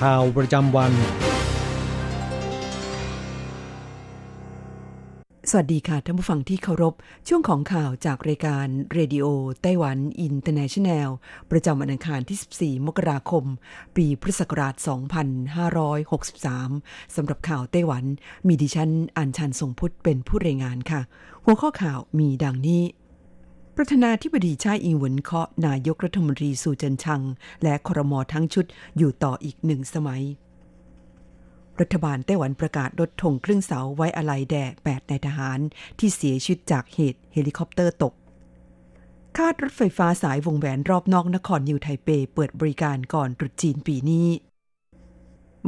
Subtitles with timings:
[0.00, 0.92] ข่าวประจำวัน
[5.50, 6.94] สวัสดีค่ะท่านผู้ฟังที่เคารพ
[7.28, 11.08] ช่วงของข่าวจากรายการ Radio Taiwan International
[11.50, 13.44] ประจำวันอังคารที่ 14 มกราคม
[13.96, 14.74] ปีพุทธศักราช
[16.34, 18.04] 2563 สำหรับข่าวไต้หวัน
[18.46, 21.00] มีดิฉันอัญชันทรงพุทธเป็นผู้รายงานค่ะ
[21.44, 22.82] หัวข้อข่าวมีดังนี้
[23.82, 27.22] ประธานาธิบดีไช่อิงเหวินเคาะนายกรัฐมนตรีซูเจินชัง
[27.62, 30.22] และครมทั้งชุดอยู่ต่ออีกหนึ่งสมัย
[31.80, 35.58] รัฐบาลไต้หวันประกาศลดธงครึ่งเสาไว้อาลัยแด่8นายทหาร
[35.98, 38.14] ที่เสียชีวิตจากเหตุเฮลิคอปเตอร์ตก
[39.36, 44.26] คาดรถไฟฟ้าสายวงแหวนรอบนอกนครนิวไทเปเปิดบริการก่อนตรุษจีนปีนี้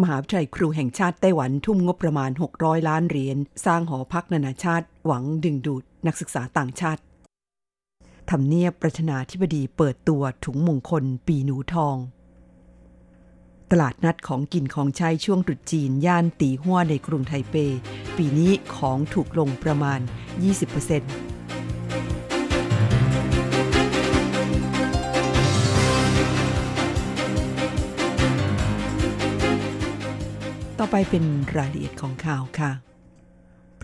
[0.01, 7.03] มหาวิทยาลัยครูแห่งชาติไต้หวันทุ่มงบประมาณ 600 ล้านเหรียญสร้างหอพักนานาชาติ หวังดึงดูดนักศึกษาต่างชาติ
[8.31, 11.97] ทำเนียบประธานาธิบดีเปิดตัวถุงมงคลปีหนูทอง
[13.71, 17.55] ตลาดนัดของกินของใช้ช่วงตรุษจีน ย่านตีหัวในกรุงไทเป
[18.17, 20.09] ปีนี้ของถูกลงประมาณ 20%
[30.79, 31.25] ต่อไปเป็น
[31.57, 32.92] รายละเอียดของข่าวค่ะ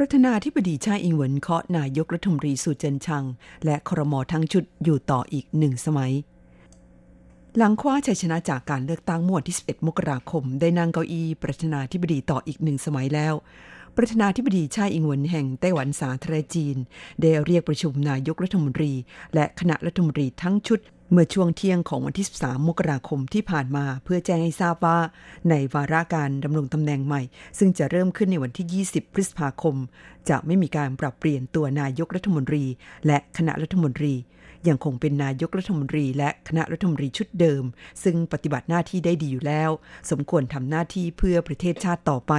[0.00, 3.24] ประธานาธิบดีชาอิงเหวินเคาะนายกรัฐมนตรีสุเจินชัง
[3.64, 6.12] และครมทั้งชุดอยู่ต่ออีกหนึ่งสมัย
[7.56, 13.34] หลังคว้าชัยชนะจากการเลือกตั้งมวันที่ 11 มกราคม ได้นั่งเก้าอี้ประธานาธิบดีต่ออีกหนึ่งสมัยแล้ว
[13.96, 16.76] ประธานาธิบดีชาอิงเหวินแห่งไต้หวันสาธารณจีน
[17.20, 18.92] ได้เรียกประชุมนายกรัฐมนตรี
[19.34, 20.80] และคณะรัฐมนตรีทั้งชุด
[21.10, 24.98] เมื่อช่วงเที่ยงของวันที่ 13 มกราคมที่ผ่านมา เพื่อแจ้งให้ทราบว่า
[25.50, 27.22] ในวาระการดำรงตำแหน่งใหม่
[27.58, 29.76] ซึ่งจะเริ่มขึ้นในวันที่ 20 พฤษภาคม
[30.28, 32.64] จะไม่มีการปรับเปลี่ยนตัวนายกรัฐมนตรี
[33.06, 34.14] และคณะรัฐมนตรี
[34.68, 37.64] ยังคงเป็นนายกรัฐมนตรี และคณะรัฐมนตรีชุดเดิม
[38.02, 39.70] ซึ่งปฏิบัติหน้าที่ได้ดีอยู่แล้ว
[40.10, 42.32] สมควรทำหน้าที่เพื่อประเทศชาติต่อไป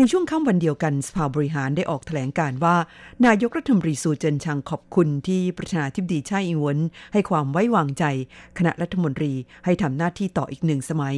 [0.00, 2.76] ในช่วงค่ำวันเดียวกันสภาบริหารได้ออกแถลงการว่า
[3.26, 6.78] นายกรัฐมนตรีสูเจินชังขอบคุณที่ประธานาธิบดีชาอิงวน
[7.12, 8.04] ให้ความไว้วางใจ
[8.58, 9.32] คณะรัฐมนตรี
[9.64, 11.16] ให้ทำหน้าที่ต่ออีกหนึ่งสมัย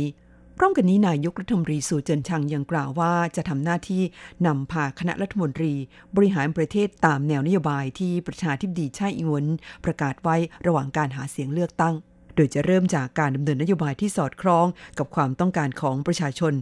[0.59, 4.03] พร้อมกันนี้นายกรัฐมนตรีสูเจินชังยังกล่าวว่าจะทำหน้าที่
[4.47, 5.73] นำพาคณะรัฐมนตรี
[6.17, 9.47] บริหารประเทศตามแนวนโยบายที่ประธานาธิบดีชาอิงวน
[9.85, 11.95] ประกาศไว้ระหว่างการหาเสียงเลือกตั้ง
[12.37, 14.67] โดยจะเริ่มจากการดำเนินนโยบายที่สอดคล้อง
[14.99, 16.55] กับความต้องการของประชาชน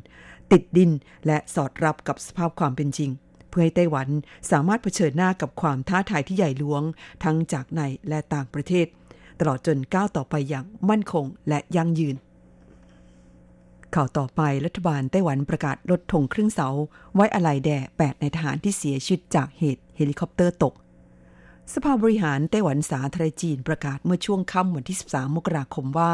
[0.52, 0.90] ติดดิน
[1.26, 3.10] และสอดรับกับสภาพความเป็นจริง
[3.48, 4.08] เพื่อให้ไต้หวัน
[4.50, 6.82] สามารถเผชิญหน้ากับความท้าทายที่ใหญ่หลวง
[7.24, 8.86] ทั้งจากในและต่างประเทศ
[9.40, 12.16] ตลอดจนก้าวต่อไปอย่างมั่นคงและยั่งยืน
[13.94, 16.68] ข่าวต่อไปรัฐบาลไต้หวันประกาศลดธงครึ่งเสา
[17.14, 20.74] ไว้อาลัยแด่8นายทหารที่เสียชีวิตจากเหตุเฮลิคอปเตอร์ตก
[21.72, 26.12] สภาบริหารไต้หวันสาธารณรัฐจีนประกาศเมื่อช่วงค่ำวันที่ 13 มกราคมว่า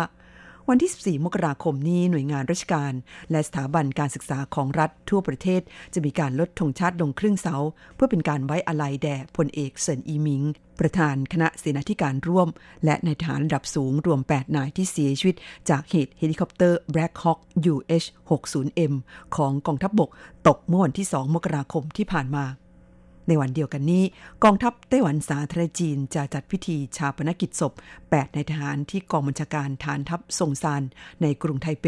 [0.71, 2.93] วันที่ 14 มกราคมนี้หน่วยงานราชการ
[3.31, 5.61] และสถาบันการศึกษาของรัฐทั่วประเทศ
[5.95, 7.57] จะมีการลดธงชาติลงครึ่งเสา
[7.95, 10.43] เพื่อเป็นการไว้อาลัยแด่พลเอกเซินอีมิง
[10.81, 12.49] ประธานคณะเสนาธิการร่วม
[12.85, 15.37] และนายทหารระดับสูงรวม 8 นายที่เสียชีวิต
[15.71, 17.39] จากเหตุเฮลิคอปเตอร์ Black Hawk
[17.73, 18.93] UH-60M
[19.37, 20.11] ของกองทัพบก
[20.49, 22.45] ตกเมื่อวันที่ 2 มกราคมที่ผ่านมา
[23.29, 24.05] ในวันเดียวกันนี้
[24.45, 27.73] กองทัพไต้หวันสาธารณรัฐจีนจะจัดพิธีฌาปนกิจศพ
[28.05, 30.83] 8นายทหารที่กองบัญชาการฐานทัพซงซาน
[31.23, 31.87] ในกรุงไทเป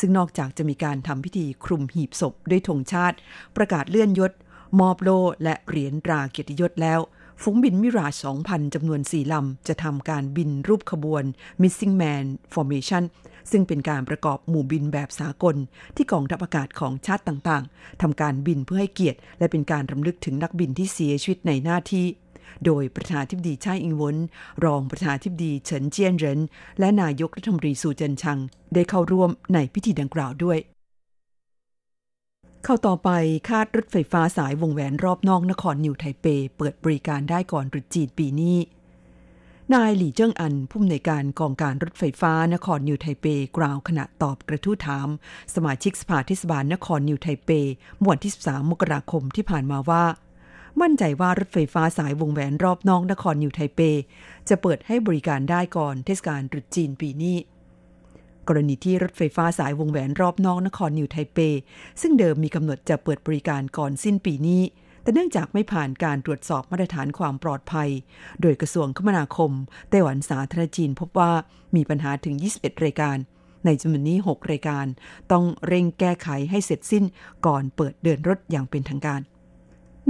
[0.00, 3.16] ซึ่งนอกจากจะมีการทำพิธีคลุมหีบศพด้วยธงชาติ
[3.56, 4.32] ประกาศเลื่อนยศ
[4.80, 5.10] มอบโล่
[5.42, 7.00] และเหรียญตราเกียรติยศแล้ว
[7.42, 8.12] ฝูงบิน Mirage
[8.46, 11.24] 2,000 จำนวน 4 ลำ จะทำการบินรูปขบวน
[11.62, 12.24] Missing Man
[12.54, 13.04] Formation
[13.50, 15.56] ซึ่งเป็นการประกอบหมู่บินแบบสากล
[15.96, 22.06] ที่กองทัพอากาศของชาติต่างๆ ทำการบินเพื่อให้เกียรติ และเป็นการรำลึกถึงนักบินที่เสียชีวิตในหน้าที่
[22.64, 24.16] โดยประธานาธิบดีไช่อิงเหวิน
[24.64, 26.40] รองประธานาธิบดีเฉินเจียนเหริน
[26.78, 28.38] และนายกรัฐมนตรีซูเจินชัง
[28.74, 30.58] ได้เข้าร่วมในพิธีดังกล่าวด้วย
[32.68, 33.10] ข่าวต่อไป
[33.50, 36.26] คาดรถไฟฟ้าสายวงแหวนรอบนอกนครนิวไทเป
[36.56, 38.58] เปิดบริการได้ก่อนตรุษจีนปีนี้
[39.74, 43.26] นายหลี่เจิ้งอันผู้อำนวยการกองการรถไฟฟ้านครนิวไทเป
[43.56, 45.08] กล่าวขณะตอบกระทู้ถาม
[45.54, 47.50] สมาชิกสภาเทศบาลนครนิวไทเป
[47.98, 50.04] เมื่อวันที่ 13 มกราคมที่ผ่านมาว่า
[50.80, 53.80] มั่นใจว่ารถไฟฟ้าสายวงแหวนรอบนอกนครนิวไทเป
[54.48, 57.36] จะเปิดให้บริการได้ก่อนเทศกาลตรุษจีนปีนี้
[58.48, 61.38] กรณีที่รถไฟฟ้าสายวงแหวนรอบนอกนครนิวไทเป
[62.00, 64.62] ซึ่งเดิมมีกำหนดจะเปิดบริการก่อนสิ้นปีนี้
[65.02, 67.90] แต่เนื่องจากไม่ผ่านการตรวจสอบมาตรฐานความปลอดภัย
[68.40, 69.52] โดยกระทรวงคมนาคม
[69.90, 71.32] ไต้หวันสาธารณจีนพบว่า
[71.76, 73.16] มีปัญหาถึง 21 รายการ
[73.64, 74.86] ในจำนวนนี้ 6 รายการ
[75.32, 77.04] ต้องเร่งแก้ไขให้เสร็จสิ้น
[77.46, 79.20] ก่อนเปิดเดินรถอย่างเป็นทางการ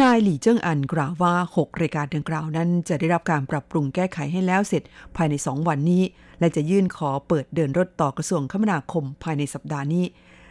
[0.02, 4.82] นายหลี่เจิ้งอันกล่าวว่า 6 รายการดังกล่าวนั้น จะได้รับการปรับปรุงแก้ไขให้แล้วเสร็จ
[5.16, 6.02] ภายใน 2 วันนี้
[6.40, 10.04] และจะยื่นขอเปิดเดินรถต่อกระทรวงคมนาคมภายในสัปดาห์นี้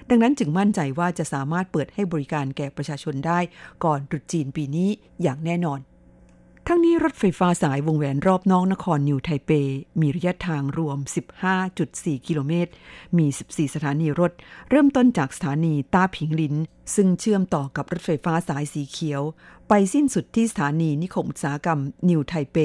[0.09, 3.39] ดังนั้นจึงมั่นใจว่าจะสามารถเปิดให้บริการแก่ประชาชนได้
[3.83, 4.89] ก่อนตรุษจีนปีนี้
[5.21, 5.79] อย่างแน่นอน
[6.69, 9.51] ทั้งนี้รถไฟฟ้าสายวงแหวนรอบนอกนครนิวไทเป
[10.01, 10.97] มีระยะทางรวม
[11.61, 12.71] 15.4 กิโลเมตร
[13.17, 14.31] มี 14 สถานีรถ
[14.69, 16.55] เริ่มต้นจากสถานีต้าผิงลิน
[16.95, 19.21] ซึ่งเชื่อมต่อกับรถไฟฟ้าสายสีเขียว
[19.69, 21.79] ไปสิ้นสุดที่สถานีนิคมอุตสาหกรรม
[22.09, 22.57] นิวไทเป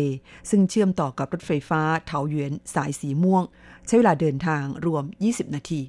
[0.51, 3.43] ซึ่งเชื่อมต่อกับรถไฟฟ้าเถาหยวนสายสีม่วง
[3.87, 5.83] ใช้เวลาเดินทางรวม 20 นาที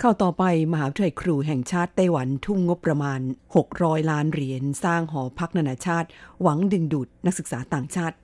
[0.00, 3.20] เข้าต่อไปมหาวิทยาลัยครูแห่งชาติไต้หวันทุ่มงบประมาณ
[3.64, 6.08] 600 ล้านเหรียญสร้างหอพักนานาชาติ
[6.42, 8.16] หวังดึงดูดนักศึกษาต่างชาติ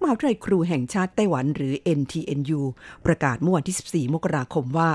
[0.00, 2.60] มหาวิทยาลัยครูแห่งชาติไต้หวันหรือ NTNU
[3.06, 4.88] ประกาศเมื่อวันที่ 14 มกราคมว่า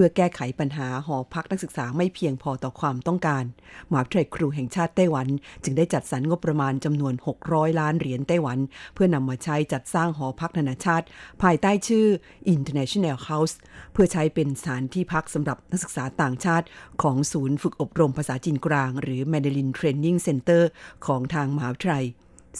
[0.00, 3.44] พื่อแก้ไขปัญหาหอพักนักศึกษาไม่เพียงพอต่อความต้องการ
[3.90, 5.28] มหาวิทยาลัยครูแห่งชาติไต้หวัน
[5.64, 7.14] จึงได้จัดสรรงบประมาณจำนวน
[7.46, 8.58] 600 ล้านเหรียญไต้หวัน
[8.94, 11.06] เพื่อนำมาใช้จัดสร้างหอพักนานาชาติ
[11.42, 12.06] ภายใต้ชื่อ
[12.54, 13.54] International House
[13.92, 16.66] เพื่อใช้เป็นสถานที่พักสำหรับนักศึกษาต่างชาติ
[17.02, 20.62] ของศูนย์ฝึกอบรมภาษาจีนกลาง หรือ Mandarin Training Center
[21.06, 22.06] ของทางมหาวิทยาลัย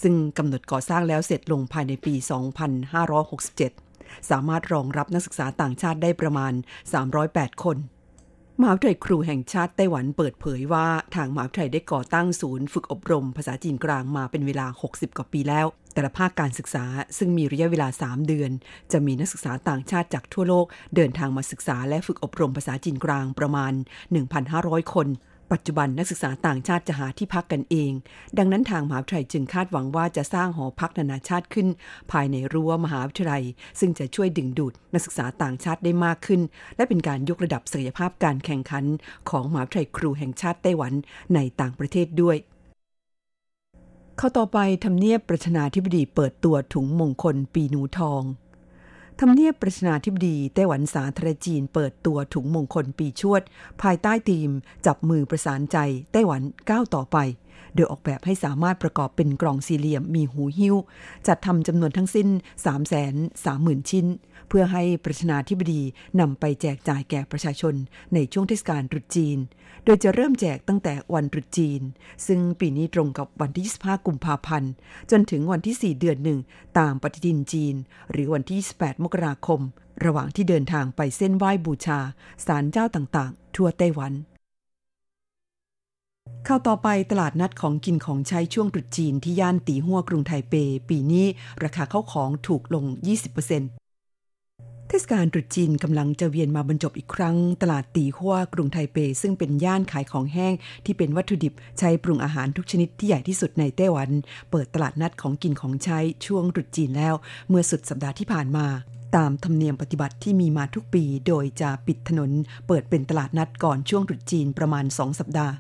[0.02, 3.87] ซึ่งกำหนดก่อสร้างแล้วเสร็จลงภายในปี 2567
[4.30, 6.52] สามารถรองรับนักศึกษาต่างชาติได้ประมาณ
[7.08, 7.78] 308 คน
[8.60, 16.84] มหาวิทยาลัยครูแห่งชาติไต้หวันเปิดเผยว่าทางมหาวิทยาลัยได้ก่อตั้งศูนย์ฝึกอบรม ภาษาจีนกลางมาเป็นเวลา 60 กว่าปีแล้ว แต่ละภาคการศึกษา
[17.18, 18.50] ซึ่งมีระยะเวลา 3 เดือน
[18.92, 20.66] จะมีนักศึกษาต่างชาติจากทั่วโลก
[20.96, 23.72] เดินทางมาศึกษาและฝึกอบรมภาษาจีนกลางประมาณ
[24.32, 25.06] 1,500 คน
[25.52, 27.92] ปัจจุบันนักศึกษาต่างชาติจะหาที่พักกันเอง
[28.38, 31.68] ดังนั้นทางมหาวิทยาลัยจึงคาดหวังว่าจะสร้างหอพักนานาชาติขึ้น
[32.12, 33.44] ภายในรั้วมหาวิทยาลัย
[33.80, 36.40] ซึ่งจะช่วยดึงดูดนักศึกษาต่างชาติได้มากขึ้น
[36.76, 38.84] และเป็นการยกระดับศักยภาพการแข่งขัน
[39.30, 40.92] ของมหาวิทยาลัยครูแห่งชาติไต้หวัน
[41.34, 42.36] ในต่างประเทศด้วย
[44.18, 48.22] เข้าต่อไปทำเนียบประธานาธิบดีเปิดตัวถุงมงคลปีหนูทอง
[49.22, 53.42] ทำเนียบประธานาธิบดีไต้หวันสาธารณจีนเปิดตัวถุงมงคลปีชวด
[53.82, 54.50] ภายใต้ธีม
[54.86, 55.76] จับมือประสานใจ
[56.12, 57.16] ไต้หวันก้าวต่อไป
[57.74, 60.76] โดยออกแบบให้สามารถประกอบเป็นกล่องสี่เหลี่ยมมีหูหิ้ว
[61.26, 62.28] จัดทำจำนวนทั้งสิ้น
[62.64, 64.06] 3 3 0 0 0 0 ชิ้น
[64.48, 65.82] เพื่อให้ประธานาธิบดี
[66.20, 67.74] นำไปแจกจ่ายแก่ประชาชน
[68.14, 69.38] ในช่วงเทศกาลตรุษจีน
[69.84, 71.80] โดยจะเริ่มแจกตั้งแต่วันตรุษจีน
[72.26, 74.72] ซึ่งปีนี้ตรงกับวันที่ 25 กุมภาพันธ์
[75.10, 76.38] จนถึงวันที่ 4 เดือนหนึ่ง
[76.78, 77.74] ตามปฏิทินจีน
[78.10, 79.60] หรือวันที่ 28 มกราคม
[80.04, 82.00] ระหว่างที่เดินทางไปเส้นไหว้บูชา
[82.46, 84.12] ศาลเจ้าต่างๆ ทั่วไต้หวัน
[86.44, 90.54] เข้าต่อไปตลาดนัดของกินของใช้ช่วงตรุษจีนที่ย่านตีหัวกรุงไทเป
[90.88, 91.26] ปีนี้
[91.64, 100.54] ราคาเข้าของถูกลง 20%เเทศกาลตรุษจีนกำลังจะเวียนมาบรรจบอีกครั้ง ตลาดตีหัวกรุงไทเป ซึ่งเป็นย่านขายของแห้ง
[100.84, 104.10] ที่เป็นวัตถุดิบใช้ปรุงอาหารทุกชนิดที่ใหญ่ที่สุดในไต้หวัน
[104.50, 107.14] เปิดตลาดนัดของกินของใช้ช่วงตรุษจีนแล้ว
[107.48, 108.66] เมื่อสุดสัปดาห์ที่ผ่านมา
[109.16, 112.30] ตามธรรมเนียมปฏิบัติที่มีมาทุกปี โดยจะปิดถนน
[112.66, 115.54] เปิดเป็นตลาดนัดก่อนช่วงตรุษจีนประมาณ 2 สัปดาห์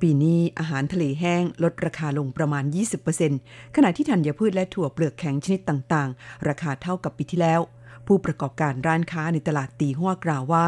[0.00, 2.64] ปีนี้อาหารทะเลแห้งลดราคาลงประมาณ
[3.20, 7.60] 20%ขณะที่ธัญพืชและถั่วเปลือกแข็งชนิดต่างๆ ราคาเท่ากับปีที่แล้ว
[8.06, 10.66] ผู้ประกอบการร้านค้าในตลาดตีหัวกล่าวว่า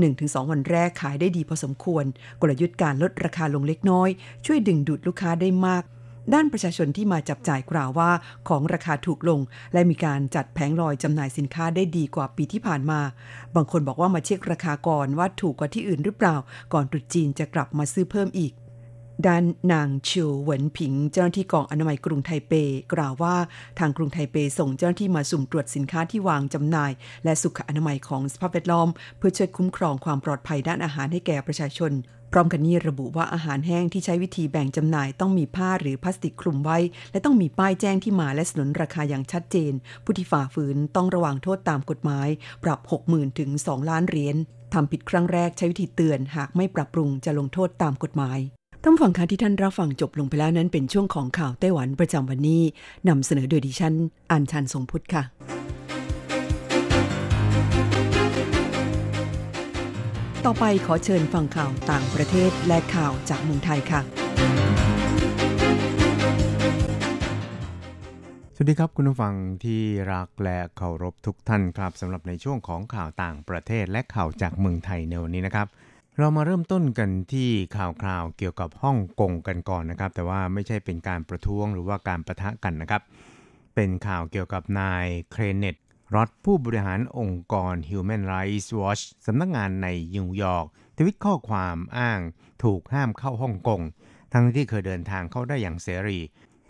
[0.00, 2.04] 1-2 วันแรกขายได้ดีพอสมควร
[2.40, 4.08] กลยุทธ์การลดราคาลงเล็กน้อย
[4.46, 5.84] ช่วยดึงดูดลูกค้าได้มาก
[6.34, 8.10] ด้านประชาชนที่มาจับจ่ายกล่าวว่า
[8.48, 9.40] ของราคาถูกลง
[9.72, 13.00] และมีการจัดแผงลอยจำหน่ายสินค้าได้ดีกว่าปีที่ผ่านมา
[13.54, 16.36] บางคนบอกว่ามาเช็คราคาก่อนว่าถูกกว่าที่อื่นหรือเปล่า
[16.72, 18.52] ก่อนตรุษจีนจะกลับมาซื้อเพิ่มอีก
[19.26, 22.52] ด้านนางชิวเหวินผิง เจ้าหน้าที่กองอนามัยกรุงไทเป
[22.92, 23.36] กล่าวว่า
[23.78, 26.92] ทางกรุงไทเปส่งเจ้าหน้าที่มาสุ่มตรวจสินค้าที่วางจำหน่าย
[27.24, 31.92] และสุขอนามัยของสภาพแวดล้อม เพื่อช่วยคุ้มครองความปลอดภัยด้านอาหารให้แก่ประชาชน
[32.32, 36.78] พร้อมกันนี้ระบุว่าอาหารแห้งที่ใช้วิธีแบ่งจำหน่าย ต้องมีผ้าหรือพลาสติกคลุมไว้
[37.12, 39.72] และต้องมีป้ายแจ้งที่มาและสนนราคาอย่างชัดเจน
[40.04, 42.28] ผู้ที่ฝ่าฝืนต้องระวังโทษตามกฎหมาย
[42.64, 44.36] ปรับ 60,000ถึง2ล้านเหรียญ
[44.74, 48.40] ทำผิดครั้งแรกใช้วิธีเตือน หากไม่ปรับปรุงจะลงโทษตามกฎหมาย
[48.88, 52.62] ท่านฟังค่ะที่ท่านรับฟังจบลงไปแล้วนั้นเป็นช่วงของข่าวไต้หวันประจำวันนี้
[53.08, 53.94] นำเสนอโดยดิฉัน
[54.30, 55.22] อัญชันทรงพุทธค่ะ
[60.44, 64.00] ต่อไปขอเชิญฟังข่าวต่างประเทศและข่าวจากเมืองไทยค่ะ
[68.54, 75.68] สวัสดีครับคุณผู้ฟังที่รักและเคารพทุกท่านครับสำหรับในช่วงของข่าวต่างประเทศและข่าวจากเมืองไทยในวันนี้นะครับ
[76.20, 83.02] เรามาเริ่มต้นกันที่ข่าวคราวเกี่ยวกับฮ่องกงกันก่อนนะครับ แต่ว่าไม่ใช่เป็นการประท้วงหรือว่าการประทะกันนะครับ
[83.74, 85.76] เป็นข่าวเกี่ยวกับนายเครเนต
[86.14, 90.66] รอดผู้บริหารองค์กร Human Rights Watch สำนักงานในนิวยอร์ก
[90.98, 92.20] ทวิตข้อความอ้าง
[92.64, 93.80] ถูกห้ามเข้าฮ่องกง
[94.32, 96.18] ทั้งที่เคยเดินทางเข้าได้อย่างเสรี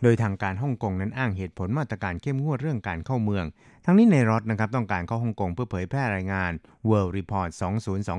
[0.03, 3.45] โดยทางการฮ่องกงนั้นอ้างเหตุผลมาตรการเข้มงวดเรื่องการเข้าเมือง
[3.91, 6.53] ทั้งนี้ในรถนะครับต้องการเข้าฮ่องกงเพื่อเผยแพร่รายงาน
[6.89, 7.51] World Report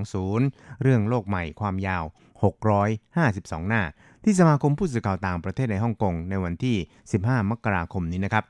[0.07, 2.03] 2020 เรื่องโลกใหม่ความยาว
[3.05, 3.83] 652 หน้า
[4.23, 6.77] ที่สมาคมผู้สื่อข่าวต่างประเทศในฮ่องกงในวันที่
[7.13, 8.45] 15 มกราคมนี้นะครับ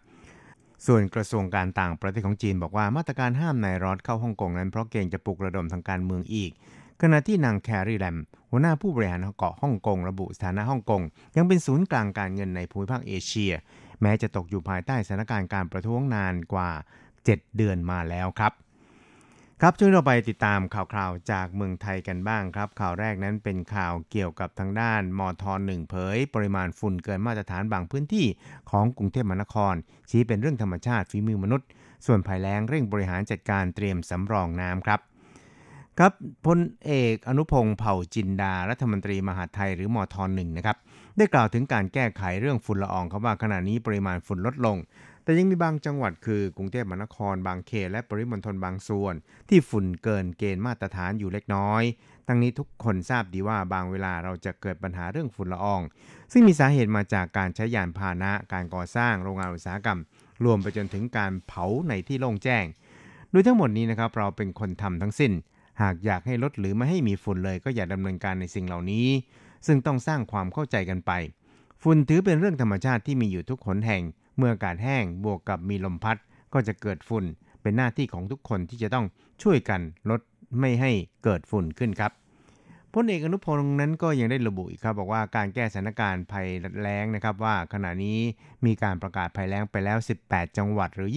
[0.85, 6.51] ส่วนกระทรวงการต่างประเทศของจีนบอกว่ามาตรการห้ามนายรอดเข้าฮ่องกงนั้นเพราะเกรงจะปลุกระดมทางการเมืองอีก
[7.01, 8.17] ขณะที่นางแครีแลม
[8.51, 11.01] หัวหน้าผู้บริหารเกาะฮ่องกงระบุสถานะฮ่องกง
[11.35, 13.53] ยังเป็นศูนย์กลางการเงินในภูมิภาคเอเชีย
[14.01, 16.69] แม้จะตกอยู่ภายใต้สถานการณ์การประท้วงนานกว่า
[17.23, 18.53] 7 เดือนมาแล้วครับ
[19.61, 28.27] ครับช่วยเราไปติดตามข่าวคราวจากเมืองไทยกันบ้างครับ ข่าวแรกนั้นเป็นข่าวเกี่ยวกับทางด้านมทหนึ่งเผย ปริมาณฝุ่นเกินมาตรฐานบางพื้นที่
[28.69, 29.73] ของกรุงเทพมหานคร
[30.09, 31.67] ชี้เป็นเรื่องธรรมชาติฝีมือมนุษย์
[32.05, 34.99] ส่วนภัยแล้งเร่งบริหารจัดการเตรียมสำรองน้ำครับ
[35.99, 36.13] ครับ
[36.45, 40.77] พลเอกอนุพงศ์เผ่าจินดา รัฐมนตรีมหาดไทยหรือมทหนึ่งนะครับ
[41.17, 44.77] ได้กล่าวถึงการแก้ไขเรื่องฝุ่นละอองครับว่าขณะนี้ปริมาณฝุ่นลดลง
[45.23, 49.13] แต่ยังมีบางจังหวัดคือกรุงเทพมหานคร บางเขตและปริมณฑลบางส่วน
[49.49, 51.83] ที่ฝุ่นเกินเกณฑ์มาตรฐานอยู่เล็กน้อย
[52.27, 55.81] ทั้งนี้ทุกคนทราบดีว่าบางเวลาเราจะเกิดปัญหาเรื่องฝุ่นละออง
[56.31, 59.99] ซึ่งมีสาเหตุมาจากการใช้ยานพาหนะ การก่อสร้างโรงงานอุตสาหกรรม
[60.45, 62.65] รวมไปจนถึงการเผาในที่โล่งแจ้ง
[63.31, 65.31] โดยทั้งหมดนี้นะครับเราเป็นคนทำทั้งสิ้น
[65.81, 69.07] หากอยากให้ลดหรือไม่ให้มีฝุ่นเลยก็อย่าดำเนินการในสิ่งเหล่านี้
[69.67, 71.11] ซึ่งต้องสร้างความเข้าใจกันไป
[71.83, 74.03] ฝุ่นถือเป็นเรื่องธรรมชาติที่มีอยู่ทุกหนแห่ง
[74.39, 76.17] เมื่ออากาศแห้งบวกกับมีลมพัด
[76.53, 77.25] ก็จะเกิดฝุ่น
[77.61, 79.05] เป็นหน้าที่ของทุกคนที่จะต้อง
[79.43, 80.21] ช่วยกันลด
[80.59, 80.91] ไม่ให้
[81.23, 82.11] เกิดฝุ่นขึ้นครับ
[82.93, 86.47] พลเอกอนุพงศ์นั้นก็ยังได้ระบุอีกครับบอกว่าการแก้สถานการณ์ภัย
[86.81, 88.19] แล้งนะครับว่าขณะนี้
[88.65, 91.09] มีการประกาศภัยแล้งไปแล้ว 18 จังหวัดหรือ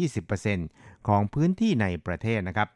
[0.50, 2.68] 20%ของพื้นที่ในประเทศนะครับ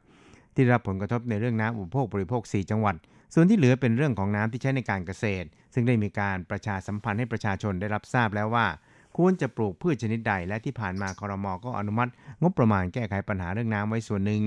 [0.54, 2.96] ที่รับผลกระทบในเรื่องน้ำอุปโภคบริโภค 4 จังหวัด
[3.34, 8.66] ส่วนที่เหลือเป็นเรื่องของน้ำที่ใช้ในการเกษตร ซึ่งได้มีการประชาสัมพันธ์ให้ประชาชนได้รับทราบแล้วว่า
[9.16, 12.10] ควรจะปลูกพืชชนิดใด และที่ผ่านมาคอรมอก็อนุมัติ
[12.42, 14.42] งบประมาณแก้ไขปัญหาเรื่องน้ำไว้ส่วนหนึ่ง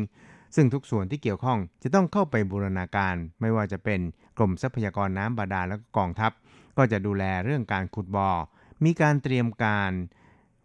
[0.56, 4.00] ซึ่งทุกส่วนที่เกี่ยวข้องจะต้องเข้าไปบูรณาการ ไม่ว่าจะเป็น
[4.38, 6.32] กรมทรัพยากรน้ำบาดาลและก็กองทัพ
[6.78, 8.30] ก็จะดูแลเรื่องการขุดบ่อ
[8.86, 9.92] มีการเตรียมการ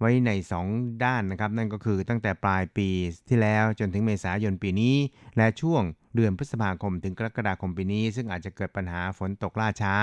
[0.01, 0.31] ไว้ใน
[0.67, 2.89] 2 ด้านนะครับ นั่นก็คือตั้งแต่ปลายปี
[3.29, 4.97] ที่แล้วจนถึงเมษายนปีนี้
[5.37, 5.83] และช่วง
[6.15, 9.95] เดือนพฤษภาคมถึงกรกฎาคมปีนี้ ซึ่งอาจจะเกิดปัญหาฝนตกล่าช้า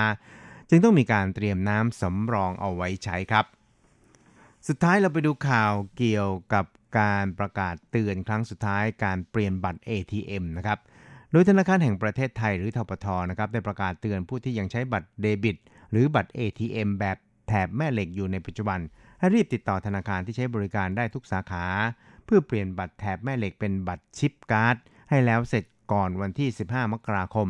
[0.68, 3.46] จึงต้องมีการเตรียมน้ำสำรองเอาไว้ใช้ครับ
[4.68, 6.64] สุดท้ายเราไปดูข่าวเกี่ยวกับ
[6.98, 10.78] การประกาศเตือนครั้งสุดท้ายการเปลี่ยนบัตร ATM นะครับ
[11.32, 15.56] โดยธนาคารแห่งประเทศไทยหรือทปทนะครับได้ประกาศเตือนผู้ที่ยังใช้บัตรเดบิต
[15.90, 17.16] หรือบัตร ATM แบบ
[17.48, 18.80] แถบแม่เหล็กอยู่ในปัจจุบัน
[19.18, 21.64] ให้รีบติดต่อธนาคารที่ใช้บริการได้ทุกสาขา
[22.24, 24.76] เพื่อเปลี่ยนบัตรแถบแม่เหล็กเป็นบัตรชิปการ์ด
[25.10, 27.48] ให้แล้วเสร็จก่อนวันที่ 15 มกราคม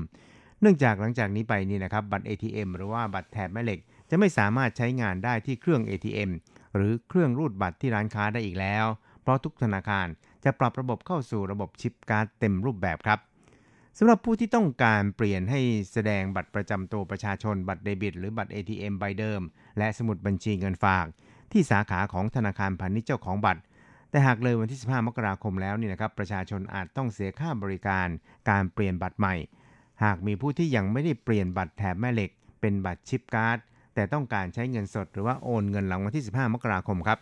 [0.61, 3.78] เนื่องจากหลังจากนี้ไปนี่นะครับบัตร ATM หรือว่าบัตรแถบแม่เหล็ก
[4.11, 6.31] จะไม่สามารถใช้งานได้ที่เครื่อง ATM
[6.75, 8.87] หรือเครื่องรูดบัตรที่ร้านค้าได้อีกแล้ว
[9.23, 10.07] เพราะทุกธนาคาร
[10.45, 13.19] จะปรับระบบเข้าสู่ระบบชิปการ์ดเต็มรูปแบบครับ
[13.99, 15.61] สำหรับผู้ที่ต้องการเปลี่ยนให้
[15.93, 19.41] แสดงบัตรประจำตัวประชาชนบัตรเดบิต หรือบัตร ATM ใบเดิม
[19.79, 21.07] และสมุดบัญชีเงินฝาก
[21.52, 23.62] ที่สาขาของธนาคารพาณิชย์เจ้าของบัตร
[24.11, 28.09] แต่หากเลยวันที่ 15 มกราคมแล้วนี่นะครับประชาชนอาจต้องเสียค่าบริการ
[28.50, 29.35] การเปลี่ยนบัตรใหม่
[30.05, 33.59] หากมีผู้ที่ยังไม่ได้เปลี่ยนบัตรแถบแม่เหล็ก เป็นบัตร chip card
[33.94, 37.18] แต่ต้องการใช้เงินสดหรือว่าโอนเงินหลังวันที่ 15 มกราคมครับ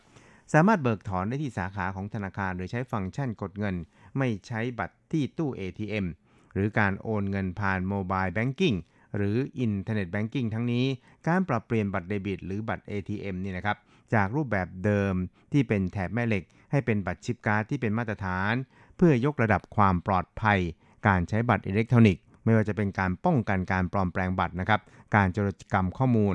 [0.53, 3.75] สามารถเบิกถอนได้ที่สาขาของธนาคาร โดยใช้ฟังก์ชันกดเงิน
[4.19, 6.07] ไม่ใช้บัตรที่ตู้ ATM
[6.55, 8.75] หรือการโอนเงินผ่าน Mobile Banking
[9.17, 9.37] หรือ
[9.67, 10.85] Internet Banking ทั้งนี้
[11.27, 13.77] การปรับเปลี่ยนบัตรเดบิต หรือบัตร ATM นี่นะครับ
[14.15, 15.15] จากรูปแบบเดิม
[15.53, 18.55] ที่เป็นแถบแม่เหล็ก ให้เป็นบัตร chip card ที่เป็นมาตรฐาน
[18.97, 20.59] เพื่อยกระดับความปลอดภัย
[21.07, 24.81] การใช้บัตรอิเล็กทรอนิกส์ ไม่ว่าจะเป็นการป้องกันการปลอมแปลงบัตรนะครับ
[25.17, 26.35] การโจรกรรมข้อมูล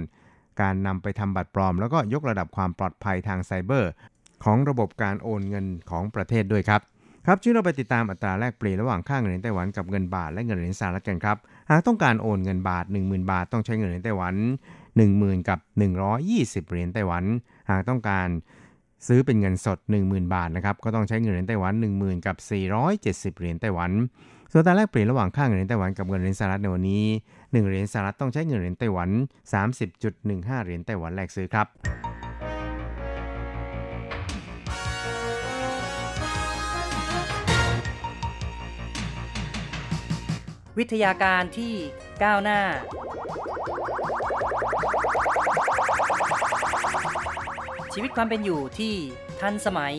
[0.61, 3.91] การนำไปทำบัตรปลอม แล้วก็ยกระดับความปลอดภัยทางไซเบอร์
[4.43, 6.81] ของระบบการโอนเงินของประเทศด้วยครับ
[7.25, 11.37] ครับช่วยเราไปติดตามอัตราแลกเปลี่ยนระหว่างค่าเงินเหรียญไต้หวันกับเงินบาทและเงินเหรียญสหรัฐกันครับ
[11.69, 14.35] หากต้องการโอนเงินบาท 10,000 บาทต้องใช้เงินเหรียญไต้หวัน
[14.91, 15.59] 10,000 กับ
[16.15, 17.23] 120 เหรียญไต้หวัน
[17.69, 18.27] หากต้องการ
[19.07, 22.37] ซื้อเป็นเงินสด 10,000 บาทนะครับก็ต้องใช้เงินเหรียญไต้หวัน 10,000 กับ
[23.33, 23.91] 470 เหรียญไต้หวัน
[24.57, 29.09] ส่วนตาแลกเปลี่ยนระหว่างค่าเงินเหรียญไต้หวันกับเงินเหรียญสหรัฐในวันนี้ 1 เหรียญสหรัฐต้องใช้เงินเหรียญไต้หวัน
[29.87, 31.67] 30.15 เหรียญไต้หวันแลกซื้อครับ
[40.77, 41.73] วิทยาการที่
[42.23, 42.59] ก้าวหน้า
[47.93, 48.93] ชีวิตความเป็นอยู่ที่
[49.39, 49.95] ทันสมัย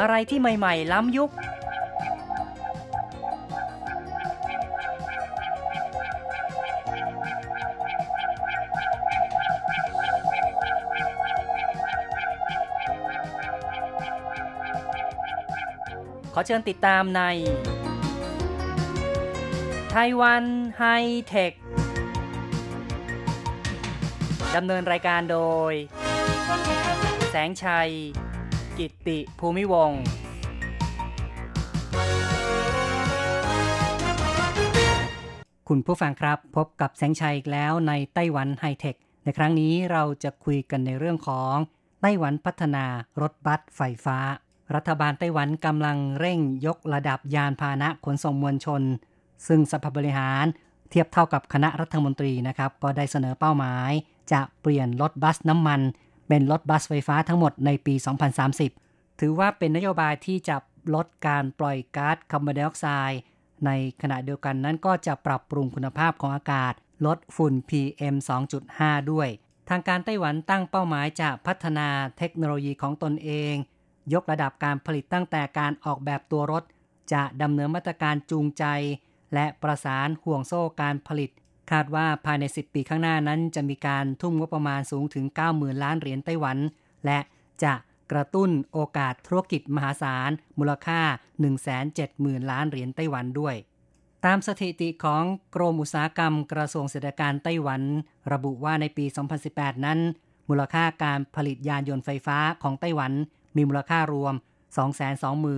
[0.00, 1.30] อะไรที่ใหม่ ๆ ล้ำยุค
[16.38, 17.22] ขอเชิญติดตามใน
[19.92, 20.44] ไต้หวัน
[20.78, 20.84] ไฮ
[21.28, 21.52] เทค
[24.56, 25.38] ดำเนินรายการโด
[25.70, 25.72] ย
[27.30, 27.90] แสงชัย
[28.78, 30.00] กิตติภูมิวงศ์
[35.68, 41.54] คุณผู้ฟังครับ พบกับแสงชัยอีกแล้วในไต้หวันไฮเทค ในครั้งนี้เราจะคุยกันในเรื่องของ
[42.02, 42.84] ไต้หวันพัฒนา
[43.20, 44.18] รถบัสไฟฟ้า
[44.74, 48.82] รัฐบาลไต้หวันกำลังเร่งยกระดับยานพาหนะขนส่งมวลชน
[49.46, 50.44] ซึ่งสภาบริหาร
[50.90, 53.90] เทียบเท่ากับคณะรัฐมนตรีนะครับ ก็ได้เสนอเป้าหมาย
[54.32, 55.80] จะเปลี่ยนรถบัสน้ำมัน
[56.28, 57.94] เป็นรถบัสไฟฟ้าทั้งหมดในปี
[58.56, 60.56] 2030 ถือว่าเป็นนโยบายที่จะ
[60.94, 63.20] ลดการปล่อยก๊าซคาร์บอนไดออกไซด์
[63.66, 63.70] ใน
[64.02, 66.72] ขณะเดียวกันนั้นก็จะปรับปรุงคุณภาพของอากาศ
[67.06, 68.14] ลดฝุ่น PM
[68.64, 69.28] 2.5 ด้วย
[69.68, 73.54] ทางการไต้หวันตั้งเป้าหมายจะพัฒนาเทคโนโลยีของตนเอง
[74.12, 76.62] ยกระดับการผลิตตั้งแต่การออกแบบตัวรถ
[77.12, 78.64] จะดำเนินมาตรการจูงใจ
[79.34, 81.30] และประสานห่วงโซ่การผลิต
[81.70, 85.24] คาดว่าภายใน 10 ปีข้างหน้านั้นจะมีการทุ่มงบประมาณสูงถึง
[85.54, 86.58] 90,000 ล้านเหรียญไต้หวัน
[87.06, 87.18] และ
[87.64, 87.74] จะ
[88.12, 91.00] กระตุ้นโอกาสธุรกิจมหาศาล มูลค่า
[91.76, 93.54] 170,000 ล้านเหรียญไต้หวันด้วย
[94.24, 95.22] ตามสถิติของ
[95.54, 97.82] กรมอุตสาหกรรมกระทรวงเศรษฐการไต้หวัน
[98.32, 99.04] ระบุว่าในปี
[99.46, 99.98] 2018 นั้น
[100.48, 103.12] มูลค่าการผลิตยานยนต์ไฟฟ้าของไต้หวัน
[103.56, 104.34] มีมูลค่ารวม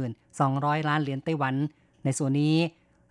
[0.02, 1.54] 222,200 ล้านเหรียญไต้หวัน
[2.04, 2.56] ในส่วนนี้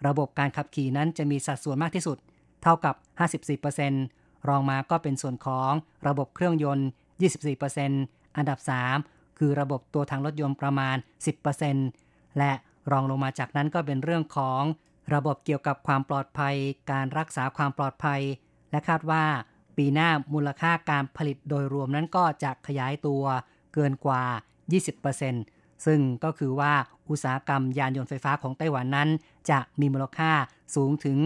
[0.08, 2.18] ระบบการขับขี่นั้นจะมีสัดส่วนมากที่สุด
[2.64, 2.96] เท่ากับ
[3.72, 5.72] 54%รองมาก็เป็นส่วนของ
[6.08, 6.88] ระบบเครื่องยนต์
[7.62, 8.60] 24%อันดับ
[9.00, 10.96] 3 คือระบบตัวทางรถยนต์ประมาณ
[11.68, 12.52] 10%และ
[12.92, 14.62] รองลงมาจากนั้นก็เป็นเรื่องของ
[15.14, 16.56] ระบบเกี่ยวกับความปลอดภัย
[16.92, 18.22] การรักษาความปลอดภัย
[18.72, 19.24] และคาดว่า
[19.78, 23.24] ปีหน้ามูลค่าการผลิตโดยรวมนั้นก็จะขยายตัว
[23.74, 24.24] เกินกว่า
[25.04, 26.74] 20%ซึ่งก็คือว่า
[27.10, 29.10] อุตสาหกรรมยานยนต์ไฟฟ้าของไต้หวันนั้น
[29.50, 30.32] จะมีมูลค่า
[30.76, 31.18] สูงถึง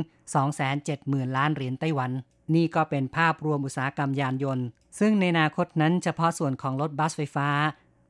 [0.83, 2.11] 270,000 ล้านเหรียญไต้หวัน
[2.55, 4.65] นี่ก็เป็นภาพรวมอุตสาหกรรมยานยนต์
[4.99, 7.49] ซึ่งในอนาคตนั้นเฉพาะส่วนของรถบัสไฟฟ้า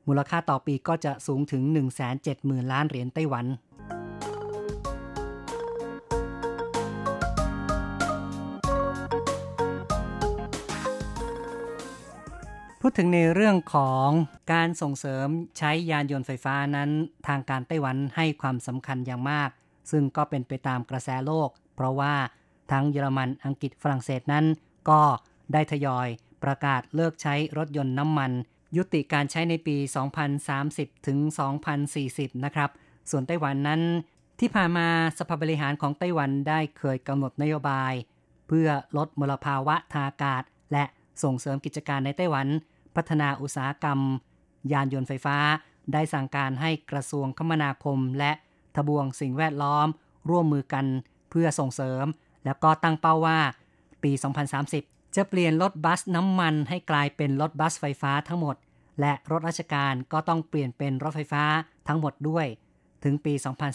[0.06, 1.62] มูลค่าต่อปีก็จะสูงถึง
[2.18, 3.46] 170,000 ล้านเหรียญไต้หวัน
[12.80, 14.08] พูดถึงในเรื่องของ
[14.52, 16.90] การส่งเสริมใช้ยานยนต์ไฟฟ้านั้น
[17.26, 19.50] ทางการไต้หวันให้ความสำคัญอย่างมาก
[19.90, 22.14] ซึ่งก็เป็นไปตามกระแสโลก เพราะว่า
[22.70, 24.44] ทั้งเยอรมันอังกฤษฝรั่งเศสนั้น
[24.90, 25.02] ก็
[25.52, 26.08] ได้ทยอย
[26.44, 28.32] ประกาศเลิกใช้รถยนต์น้ำมัน
[28.76, 29.76] ยุติการใช้ในปี
[30.42, 31.18] 2030 ถึง
[31.82, 32.70] 2040 นะครับ
[33.10, 33.82] ส่วนไต้หวันนั้น
[34.40, 37.92] ที่ผ่านมาสภาบริหารของไต้หวันได้เคยกำหนดนโยบาย
[38.48, 40.84] เพื่อลดมลภาวะทางอากาศ และ
[41.22, 42.46] ส่งเสริมกิจการในไต้หวัน
[42.96, 43.98] พัฒนาอุตสาหกรรม
[44.72, 45.38] ยานยนต์ไฟฟ้า
[45.92, 48.32] ได้สั่งการให้กระทรวงคมนาคม และ
[48.76, 49.88] ทบวงสิ่งแวดล้อม
[50.30, 50.86] ร่วมมือกัน
[51.32, 52.04] เพื่อส่งเสริม
[52.44, 53.38] แล้วก็ตั้งเป้าว่า
[54.02, 54.12] ปี
[54.64, 58.56] 2030 จะเปลี่ยนรถบัสน้ำมันให้กลายเป็นรถบัสไฟฟ้าทั้งหมด
[59.00, 61.44] และรถราชการก็ต้องเปลี่ยนเป็นรถไฟฟ้า
[61.88, 62.46] ทั้งหมดด้วย
[63.04, 63.32] ถึงปี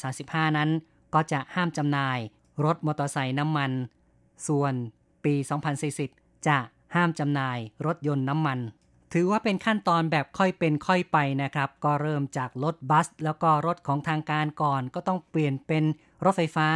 [0.07, 0.69] 2035 นั้น
[1.13, 2.19] ก็จะห้ามจำหน่าย
[2.65, 3.71] รถมอเตอร์ไซค์น้ำมัน
[4.47, 4.73] ส่วน
[5.25, 5.33] ปี
[5.91, 6.57] 2040 จะ
[6.95, 8.59] ห้ามจำหน่ายรถยนต์น้ำมัน
[9.13, 15.83] ถือว่าเป็นขั้นตอนแบบค่อยเป็นค่อยไปนะครับ ก็เริ่มจากรถบัส แล้วก็รถของทางการก่อน ก็ต้องเปลี่ยนเป็น
[16.25, 16.67] รถไฟฟ้า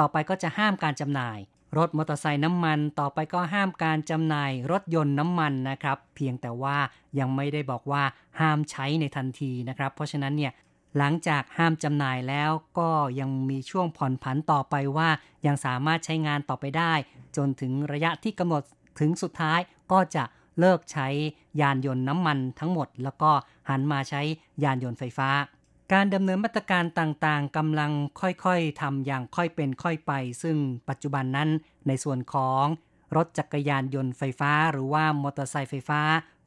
[0.00, 1.38] ต่อไปก็จะห้ามการจำหน่าย
[1.78, 6.76] รถมอเตอร์ไซค์น้ำมัน ต่อไปก็ห้ามการจำหน่าย รถยนต์น้ำมันนะครับ เพียงแต่ว่า
[7.18, 8.02] ยังไม่ได้บอกว่า
[8.40, 10.52] ห้ามใช้ในทันทีนะครับ เพราะฉะนั้นเนี่ย
[10.98, 15.08] หลังจากห้ามจำหน่ายแล้วก็ยังมีช่วงผ่อนผันต่อไปว่า
[15.46, 16.92] ยังสามารถใช้งานต่อไปได้
[17.36, 18.62] จนถึงระยะที่กำหนด
[19.00, 19.60] ถึงสุดท้าย
[19.92, 20.24] ก็จะ
[20.58, 21.08] เลิกใช้
[21.60, 23.30] ยานยนต์น้ำมันทั้งหมด แล้วก็
[23.68, 24.20] หันมาใช้
[24.64, 25.28] ยานยนต์ไฟฟ้า
[25.92, 30.56] การดำเนินมาตรการต่างๆกำลังค่อยๆทำอย่างค่อยเป็นค่อยไป ซึ่ง
[30.88, 31.48] ปัจจุบันนั้น
[31.86, 32.64] ในส่วนของ
[33.16, 36.00] รถจักรยานยนต์ไฟฟ้า หรือว่ามอเตอร์ไซค์ไฟฟ้า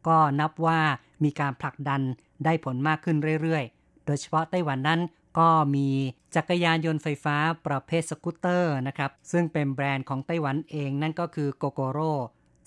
[0.07, 0.79] ก็นับว่า
[1.23, 2.01] มีการผลักดัน
[2.45, 5.01] ได้ผลมากขึ้นเรื่อยๆ โดยเฉพาะไต้หวันนั้น
[5.39, 5.87] ก็มี
[6.35, 11.99] จักรยานยนต์ไฟฟ้าประเภทสกูตเตอร์นะครับ ซึ่งเป็นแบรนด์ของไต้หวันเองนั่นก็คือ Gogoro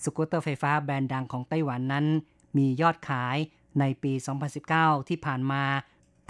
[0.03, 2.05] สกูตเตอร์ไฟฟ้าแบรนด์ดังของไต้หวันนั้น
[2.57, 3.37] มียอดขาย
[3.79, 4.13] ในปี
[4.61, 5.63] 2019 ที่ผ่านมา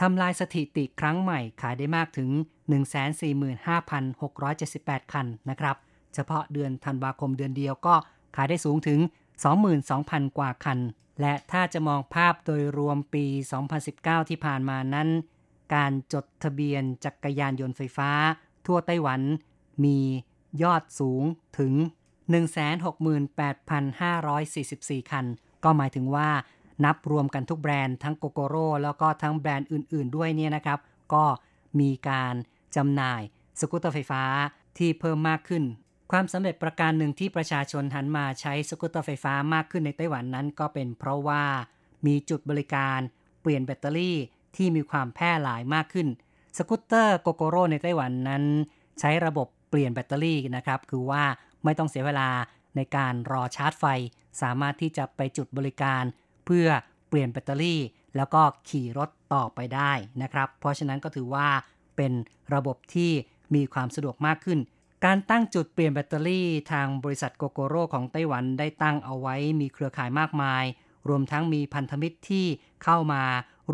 [0.01, 2.29] ทำลายสถิติครั้งใหม่ขายได้มากถึง
[3.51, 5.75] 145,678 คันนะครับ
[6.13, 7.95] เฉพาะเดือนธันวาคมเดือนเดียวก็
[8.35, 8.99] ขายได้สูงถึง
[9.67, 10.79] 22,000 กว่าคัน
[11.21, 13.25] และถ้าจะมองภาพโดยรวมปี
[13.77, 15.07] 2019 ที่ผ่านมานั้น
[15.75, 18.11] การจดทะเบียนจักรยานยนต์ไฟฟ้า
[18.65, 19.21] ทั่วไต้หวัน
[19.83, 19.97] มี
[20.63, 21.23] ยอดสูง
[21.59, 21.73] ถึง
[23.37, 25.25] 168,544 คัน
[25.63, 26.29] ก็หมายถึงว่า
[26.85, 30.79] นับรวมกันทุกแบรนด์ทั้ง Gogoro แล้วก็ทั้งแบรนด์อื่น ๆ ด้วยเนี่ยนะครับ
[31.13, 31.25] ก็
[31.79, 32.35] มีการ
[32.75, 33.21] จำหน่าย
[33.59, 34.23] สกูตเตอร์ไฟฟ้า
[34.77, 35.63] ที่เพิ่มมากขึ้น
[36.11, 41.43] ความสำเร็จประการหนึ่งที่ประชาชนหันมาใช้สกูตเตอร์ไฟฟ้ามากขึ้นในไต้หวันนั้น ก็เป็นเพราะว่า
[42.05, 42.99] มีจุดบริการ
[43.41, 44.17] เปลี่ยนแบตเตอรี่
[44.55, 46.07] ที่มีความแพร่หลายมากขึ้น
[46.57, 48.43] สกูตเตอร์ Gogoro ในไต้หวันนั้น
[48.99, 51.23] ใช้ระบบเปลี่ยนแบตเตอรี่นะครับ คือว่า
[51.63, 52.29] ไม่ต้องเสียเวลา
[52.75, 53.85] ในการรอชาร์จไฟ
[54.41, 56.03] สามารถที่จะไปจุดบริการ
[56.47, 56.67] เพื่อ
[57.09, 57.81] เปลี่ยนแบตเตอรี่
[58.15, 61.47] แล้วก็ขี่รถต่อไปได้นะครับ เพราะฉะนั้นก็ถือว่า
[61.95, 62.13] เป็น
[62.53, 63.11] ระบบที่
[63.55, 64.59] มีความสะดวกมากขึ้น
[65.05, 70.63] การตั้งจุดเปลี่ยนแบตเตอรี่ทางบริษัทโกโกโร่ของไต้หวันได้ตั้งเอาไว้มีเครือข่ายมากมาย
[71.09, 72.45] รวมทั้งมีพันธมิตรที่
[72.83, 73.23] เข้ามา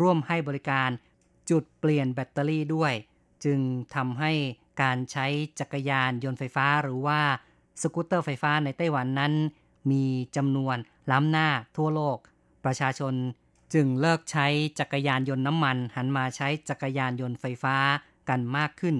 [0.00, 0.90] ร่วมให้บริการ
[1.50, 2.92] จุดเปลี่ยนแบตเตอรี่ด้วย
[3.44, 3.60] จึง
[3.94, 4.32] ทำให้
[4.82, 5.26] การใช้
[5.60, 7.20] จักรยานยนต์ไฟฟ้าหรือว่า
[7.82, 9.32] สกูตเตอร์ไฟฟ้าในไต้หวันนั้น
[9.90, 10.04] มี
[10.36, 10.76] จำนวน
[11.10, 12.18] ล้ำหน้าทั่วโลก
[12.64, 13.14] ประชาชน
[13.74, 14.46] จึงเลิกใช้
[14.78, 17.76] จักรยานยนต์น้ำมัน หันมาใช้จักรยานยนต์ไฟฟ้า
[18.28, 18.96] กันมากขึ้น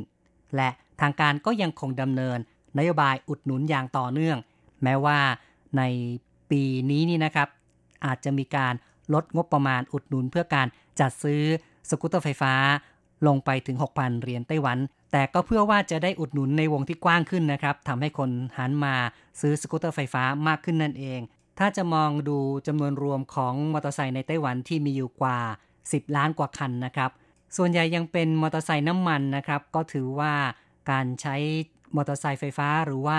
[0.57, 0.68] และ
[1.00, 2.38] ทางการก็ยังคงดำเนิน
[2.79, 4.38] นโยบายอุดหนุนอย่างต่อเนื่อง
[4.83, 5.18] แม้ว่า
[5.79, 5.83] ใน
[6.50, 7.48] ปีนี้นี่นะครับ
[8.07, 8.74] อาจจะมีการ
[9.14, 10.66] ลดงบประมาณอุดหนุนเพื่อการ
[11.00, 11.42] จัดซื้อ
[11.90, 12.55] สกูตเตอร์ไฟฟ้า
[13.27, 14.79] ลงไปถึง 6,000 เหรียญไต้หวัน
[15.12, 18.94] แต่ก็เพื่อว่าจะได้อุดหนุนในวงที่กว้างขึ้นนะครับทำให้คนหันมา
[19.40, 21.20] ซื้อสกูตเตอร์ไฟฟ้ามากขึ้นนั่นเอง
[21.59, 25.38] ถ้าจะมองดูจำนวนรวมของมอเตอร์ไซค์ในไต้หวันที่มีอยู่กว่า
[25.81, 27.11] 10 ล้านกว่าคันนะครับ
[27.57, 30.33] ส่วนใหญ่ยังเป็นมอเตอร์ไซค์น้ำมันนะครับ ก็ถือว่า
[30.90, 31.37] การใช้
[31.97, 33.19] มอเตอร์ไซค์ไฟฟ้าหรือว่า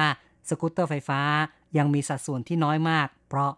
[0.50, 1.21] สกูตเตอร์ไฟฟ้า
[1.78, 3.52] ยังมีสัดส่วนที่น้อยมาก เพราะ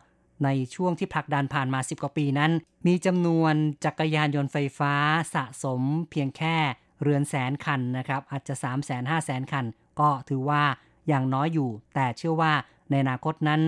[0.43, 2.51] ในช่วงที่ผลักดันผ่านมา 10 กว่าปีนั้น
[2.87, 3.53] มีจำนวน
[3.85, 4.93] จักรยานยนต์ไฟฟ้า
[5.35, 6.55] สะสมเพียงแค่
[7.01, 9.65] เรือนแสนคันนะครับ อาจจะ 3 0 0 0 0 0 5 0 0 0 0 คัน
[9.99, 10.63] ก็ถือว่า
[11.07, 12.53] อย่างน้อยอยู่ แต่เชื่อว่า
[12.89, 13.61] ในอนาคตนั้น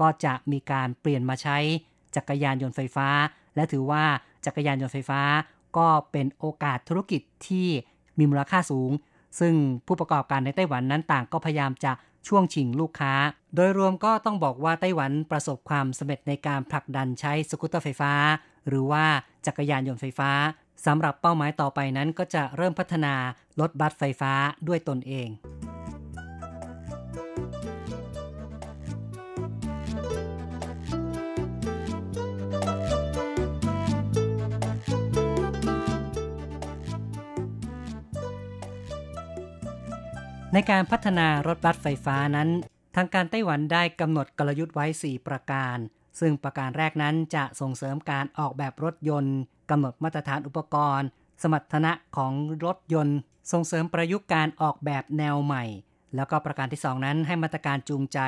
[0.00, 1.58] ก็จะมีการเปลี่ยนมาใช้
[2.16, 3.08] จักรยานยนต์ไฟฟ้า
[3.54, 4.04] และถือว่า
[4.46, 5.20] จักรยานยนต์ไฟฟ้า
[5.76, 7.68] ก็เป็นโอกาสธุรกิจที่
[8.18, 8.90] มีมูลค่าสูง
[9.40, 9.54] ซึ่ง
[9.86, 11.92] ผู้ประกอบการในไต้หวันนั้นต่างก็พยายามจะ
[12.28, 13.12] ช่วงชิงลูกค้า
[13.54, 18.12] โดยรวมก็ต้องบอกว่าไต้หวันประสบความสำเร็จในการผลักดันใช้สกูตเตอร์ไฟฟ้า
[18.68, 19.04] หรือว่า
[19.46, 20.30] จักรยานยนต์ไฟฟ้า
[20.86, 23.14] สำหรับเป้าหมายต่อไปนั้นก็จะเริ่มพัฒนา
[23.60, 24.32] รถบัสไฟฟ้า
[24.68, 25.28] ด้วยตนเอง
[40.56, 42.48] ในการพัฒนารถบัสไฟฟ้านั้น
[42.96, 45.76] ทางการไต้หวันได้กำหนดกลยุทธ์ไว้ 4 ประการ
[46.20, 49.36] ซึ่งประการแรกนั้นจะส่งเสริมการออกแบบรถยนต์
[49.70, 51.08] กำหนดมาตรฐานอุปกรณ์
[51.42, 52.32] สมรรถนะของ
[52.64, 53.18] รถยนต์
[53.52, 55.64] ส่งเสริมประยุกต์การออกแบบแนวใหม่
[56.16, 58.18] แล้วก็ประการที่ 2 นั้นให้มาตรการจูงใจ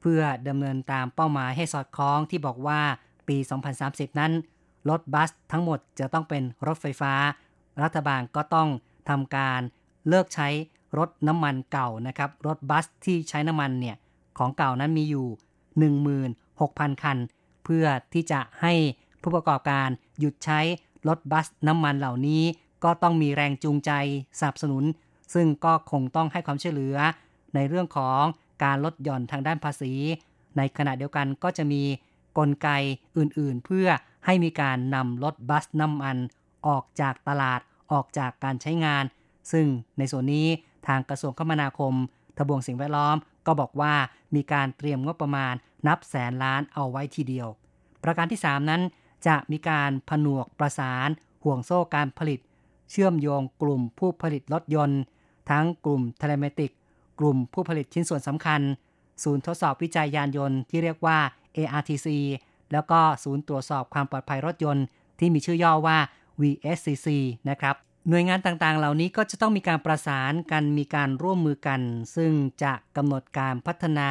[0.00, 2.80] เพื่อดำเนินตามเป้าหมายให้สอดคล้องที่บอกว่า
[3.28, 3.36] ปี
[3.78, 4.32] 2030 นั้น
[4.90, 7.12] รถบัสทั้งหมดจะต้องเป็นรถไฟฟ้า
[7.82, 8.68] รัฐบาลก็ต้อง
[9.08, 9.60] ทำการ
[10.08, 10.48] เลิกใช้
[10.98, 13.96] รถน้ำมันเก่านะครับ รถบัสที่ใช้น้ำมันเนี่ย
[14.38, 15.26] ของเก่านั้นมีอยู่
[16.34, 17.18] 16,000 คัน
[17.64, 18.72] เพื่อที่จะให้
[19.22, 20.60] ผู้ประกอบการหยุดใช้
[21.08, 22.42] รถบัสน้ำมันเหล่านี้
[22.84, 23.90] ก็ต้องมีแรงจูงใจ
[24.38, 24.84] สนับสนุน
[25.34, 26.96] ซึ่งก็คงต้องให้ความช่วยเหลือ
[27.54, 28.22] ในเรื่องของ
[28.64, 29.92] การลดหย่อนทางด้านภาษี
[30.56, 31.82] ในขณะเดียวกันก็จะมี
[32.38, 32.68] กลไก
[33.16, 33.88] อื่นๆ เพื่อ
[34.26, 36.16] ให้มีการนำรถบัสน้ำมัน
[36.66, 37.60] ออกจากตลาด
[37.92, 39.04] ออกจากการใช้งาน
[39.52, 39.66] ซึ่ง
[39.98, 40.48] ในส่วนนี้
[40.86, 41.94] ทางกระทรวงคมนาคม
[42.36, 43.16] ทบวงสิ่งแวดล้อม
[43.46, 43.94] ก็บอกว่า
[44.34, 45.54] มีการเตรียมงบประมาณ
[45.86, 47.48] นับแสนล้านเอาไว้ทีเดียว
[48.04, 48.82] ประการที่ 3 นั้น
[49.26, 51.08] จะมีการผนวกประสาน
[51.44, 52.40] ห่วงโซ่การผลิต
[52.90, 55.00] เชื่อมโยงกลุ่มผู้ผลิตรถยนต์
[55.50, 56.70] ทั้งกลุ่มเทเลเมติก
[57.18, 58.60] กลุ่มผู้ผลิตชิ้นส่วนสำคัญ
[59.22, 61.18] ศูนย์ทดสอบวิจัยยานยนต์ที่เรียกว่า
[61.56, 62.08] ARTC
[62.72, 64.84] แล้วก็ศูนย์ตรวจสอบความปลอดภัยรถยนต์
[65.18, 65.98] ที่มีชื่อย่อว่า
[66.40, 67.08] VSCC
[67.50, 67.76] นะครับ
[68.08, 71.80] หน่วยงานต่างๆ เหล่านี้ก็จะต้องมีการประสานกันมีการร่วมมือกัน
[72.16, 74.10] ซึ่งจะกำหนดการพัฒนา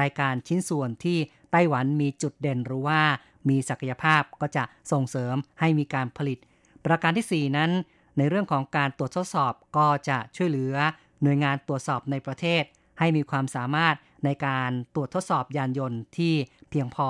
[0.00, 1.18] รายการชิ้นส่วนที่
[1.50, 3.00] ไต้หวันมีจุดเด่นหรือว่า
[3.48, 6.38] มีศักยภาพก็จะส่งเสริมให้มีการผลิต
[6.84, 7.70] ประการที่ 4 นั้น
[8.18, 10.74] ในเรื่องของการตรวจทดสอบก็จะช่วยเหลือ
[11.22, 12.62] หน่วยงานตรวจสอบในประเทศ
[12.98, 16.34] ให้มีความสามารถในการตรวจทดสอบยานยนต์ที่
[16.70, 17.08] เพียงพอ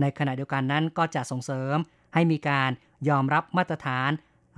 [0.00, 1.76] ในขณะเดียวกันนั้นก็จะส่งเสริม
[2.14, 2.70] ให้มีการ
[3.08, 4.10] ยอมรับมาตรฐาน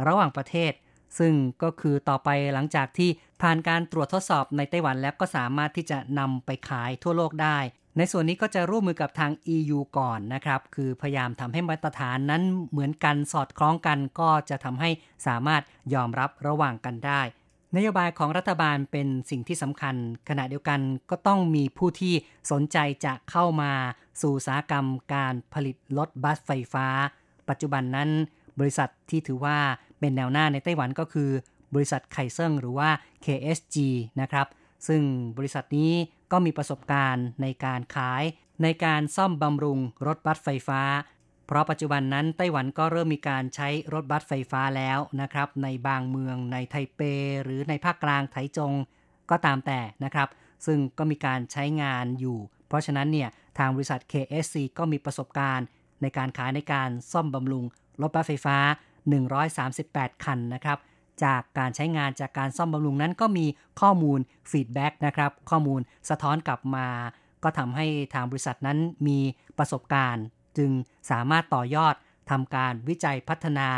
[0.06, 0.72] ระหว่างประเทศ
[1.18, 3.10] ซึ่งก็คือต่อไปหลังจากที่
[3.42, 7.58] ผ่านการตรวจทดสอบในไต้หวันแล้วก็สามารถที่จะนำไปขายทั่วโลกได้
[7.96, 14.90] ในส่วนนี้ก็จะร่วมมือกับทาง EU ก่อนนะครับ คือพยายามทำให้มาตรฐานนั้นเหมือนกันสอดคล้องกันก็จะทำให้
[15.26, 15.62] สามารถ
[15.94, 17.22] ยอมรับระหว่างกันได้
[17.76, 19.94] นโยบายของรัฐบาลเป็นสิ่งที่สำคัญ
[20.28, 22.14] ขณะเดียวกันก็ต้องมีผู้ที่
[22.50, 23.72] สนใจจะเข้ามา
[24.20, 26.86] สู่อุตสาหกรรมการผลิตรถบัสไฟฟ้า
[27.48, 28.10] ปัจจุบันนั้น
[28.58, 29.58] บริษัทที่ถือว่า
[30.00, 31.30] เป็นแนวหน้าในไต้หวันก็คือ
[31.74, 32.90] บริษัทไคเซิงหรือว่า
[33.24, 33.76] KSG
[34.20, 34.46] นะครับ
[34.88, 35.02] ซึ่ง
[35.38, 35.92] บริษัทนี้
[36.32, 38.22] ก็มีประสบการณ์ในการขาย
[38.62, 40.82] ในการซ่อมบำรุงรถบัสไฟฟ้า
[41.46, 47.00] เพราะปัจจุบันนั้นไต้หวันก็เริ่มมีการใช้รถบัสไฟฟ้าแล้วนะครับ ในบางเมืองในไทเป
[47.44, 48.72] หรือในภาคกลางไถจง
[49.30, 50.28] ก็ตามแต่นะครับ
[50.66, 55.66] ซึ่งก็มีการใช้งานอยู่ เพราะฉะนั้นเนี่ยทางบริษัท KSC ก็มีประสบการณ์
[56.02, 57.64] ในการขายในการซ่อมบำรุง
[58.02, 58.56] รถบัสไฟฟ้า
[59.66, 60.78] 138 คันนะครับ
[61.24, 63.46] จากการใช้งานจากการซ่อมบำรุงนั้นก็มี
[63.80, 64.20] ข้อมูล
[64.50, 66.88] feedback นะครับ ข้อมูลสะท้อนกลับมา
[67.42, 69.18] ก็ทำให้ทางบริษัทนั้นมี
[69.58, 70.24] ประสบการณ์
[70.58, 70.70] จึง
[71.10, 71.94] สามารถต่อยอด
[72.30, 73.68] ทำการวิจัยพัฒนา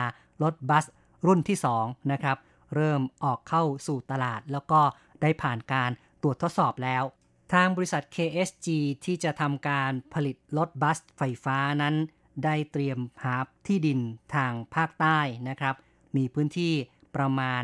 [0.42, 0.84] รถบัส
[1.26, 2.38] รุ่นที่ 2 นะครับ
[2.74, 4.80] เริ่มออกเข้าสู่ตลาด แล้วก็
[5.22, 5.90] ได้ผ่านการ
[6.22, 7.02] ตรวจทดสอบแล้ว
[7.52, 8.68] ทางบริษัท KSG
[9.04, 11.94] ที่จะทำการผลิตรถบัสไฟฟ้านั้น
[12.44, 13.98] ได้เตรียมหาที่ดิน
[14.34, 15.18] ทางภาคใต้
[15.48, 15.74] นะครับ
[16.16, 16.72] มีพื้นที่
[17.16, 17.62] ประมาณ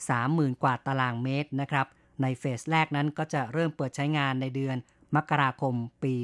[0.00, 1.86] 30,000 กว่าตารางเมตรนะครับ
[2.22, 4.76] ใน phase แรกนั้นก็จะเริ่มเปิดใช้งานในเดือน
[5.16, 6.14] มกราคมปี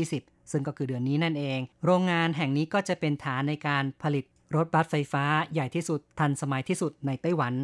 [0.00, 4.24] 2020 ซึ่งก็คือเดือนนี้นั่นเอง โรงงานแห่งนี้ก็จะเป็นฐานในการผลิต
[4.56, 7.54] รถบัสไฟฟ้าใหญ่ที่สุดทันสมัยที่สุดในไต้หวัน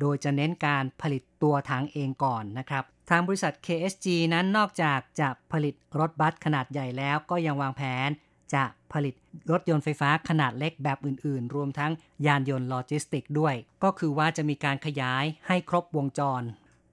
[0.00, 8.10] โดยจะเน้นการผลิตตัวถังเองก่อนนะครับ ทางบริษัท KSG นั้นนอกจากจะผลิตรถบัสขนาดใหญ่แล้วก็ยังวางแผน
[8.54, 9.14] จะผลิต
[9.52, 11.92] รถยนต์ไฟฟ้าขนาดเล็กแบบอื่น ๆ รวมทั้ง
[12.26, 16.42] ยานยนต์โลจิสติกด้วย ก็คือว่าจะมีการขยายให้ครบวงจร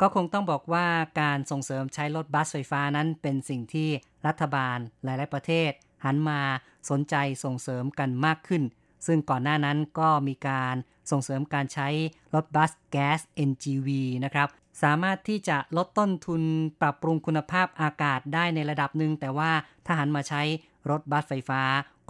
[0.01, 0.87] ก็คงต้องบอกว่า
[1.21, 3.89] การส่งเสริมใช้รถบัสไฟฟ้านั้นเป็นสิ่งที่
[4.27, 5.71] รัฐบาลหลาย ๆ ประเทศ
[6.05, 6.41] หันมา
[6.89, 8.63] สนใจส่งเสริมกันมากขึ้น
[9.07, 10.75] ซึ่งก่อนหน้านั้นก็มีการ
[11.11, 11.87] ส่งเสริมการใช้
[12.35, 13.19] รถบัสแก๊ส
[13.49, 13.89] NGV
[14.25, 14.47] นะครับ
[14.83, 16.41] สามารถที่จะลดต้นทุน
[16.81, 19.51] ปรับปรุงคุณภาพอากาศได้ในระดับหนึ่งแต่ว่า
[19.85, 20.41] ถ้าหันมาใช้
[20.89, 21.61] รถบัสไฟฟ้า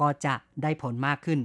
[0.02, 1.40] ก็จะได้ผลมากขึ้น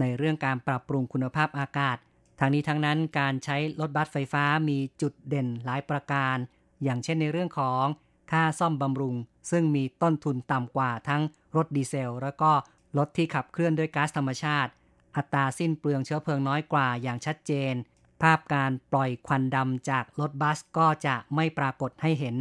[0.00, 1.96] ในเรื่องการปรับปรุงคุณภาพอากาศ
[2.38, 6.36] ทางนี้ทั้งนั้นการใช้รถบัสไฟฟ้ามีจุดเด่นหลายประการ
[6.82, 7.84] อย่างเช่นในเรื่องของ
[8.32, 9.16] ค่าซ่อมบำรุง
[9.50, 11.22] ซึ่งมีต้นทุนต่ำกว่าทั้ง
[11.56, 12.50] รถดีเซล แล้วก็
[12.98, 14.70] รถที่ขับเคลื่อนด้วยก๊าซธรรมชาติ
[15.16, 17.74] อัตราสิ้นเปลืองเชื้อเพลิงน้อยกว่าอย่างชัดเจน
[18.22, 22.36] ภาพการปล่อยควันดำจากรถบัสก็จะไม่ปรากฏให้เห็น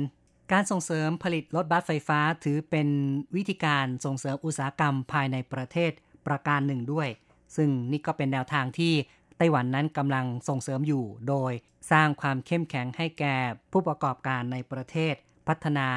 [0.52, 2.88] การส่งเสริมผลิตรถบัสไฟฟ้าถือเป็น
[3.36, 5.92] วิธีการส่งเสริมอุตสาหกรรมภายในประเทศ
[6.28, 7.08] ประการหนึ่งด้วย
[7.56, 8.94] ซึ่งนี่ก็เป็นแนวทางที่
[9.38, 11.52] ไต้หวันนั้นกำลังส่งเสริมอยู่ โดย
[11.92, 13.36] สร้างความเข้มแข็งให้แก่
[13.72, 15.16] ผู้ประกอบการในประเทศ
[15.48, 15.90] พัฒนา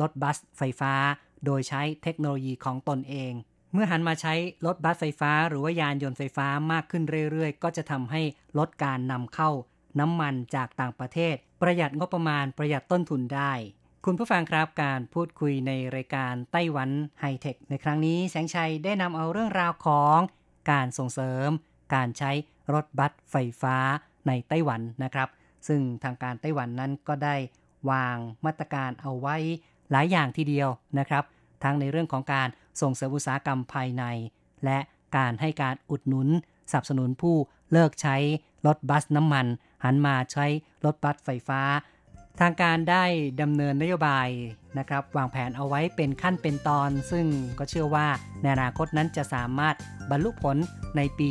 [0.00, 0.94] รถบัสไฟฟ้า
[1.44, 3.32] โดยใช้เทคโนโลยีของตนเอง
[3.72, 4.34] เมื่อหันมาใช้
[4.66, 8.22] รถบัสไฟฟ้า หรือว่ายานยนต์ไฟฟ้ามากขึ้นเรื่อยๆ ก็จะทำให้
[8.58, 9.50] ลดการนำเข้า
[10.00, 13.52] น้ำมันจากต่างประเทศ ประหยัดงบประมาณประหยัดต้นทุนได้
[14.08, 16.90] คุณผู้ฟังครับการพูดคุยในรายการไต้หวัน
[17.20, 20.18] ไฮเทคในครั้งนี้แสงชัยได้นำเอาเรื่องราวของ
[20.70, 21.48] การส่งเสริม
[21.94, 22.30] การใช้
[22.74, 23.76] รถบัสไฟฟ้า
[24.26, 25.28] ในไต้หวันนะครับ
[25.68, 27.36] ซึ่งทางการไต้หวันนั้นก็ได้
[27.90, 29.36] วางมาตรการเอาไว้
[29.90, 31.24] หลายอย่างทีเดียวนะครับ
[31.62, 32.48] ทั้งในเรื่องของการ
[32.80, 34.04] ส่งเสริมอุตสาหกรรมภายใน
[34.64, 34.78] และ
[35.16, 36.28] การให้การอุดหนุน
[36.70, 37.36] สนับสนุนผู้
[37.72, 38.16] เลิกใช้
[38.66, 39.46] รถบัสน้ำมัน
[39.84, 40.46] หันมาใช้
[40.84, 41.60] รถบัสไฟฟ้า
[42.40, 43.04] ทางการได้
[43.40, 44.28] ดำเนินนโยบาย
[44.78, 47.26] นะครับวางแผนเอาไว้เป็นขั้นเป็นตอน ซึ่ง
[47.58, 48.06] ก็เชื่อว่า
[48.42, 49.74] ในอนาคตนั้นจะสามารถ
[50.10, 50.56] บรรลุผล
[50.96, 51.30] ในปี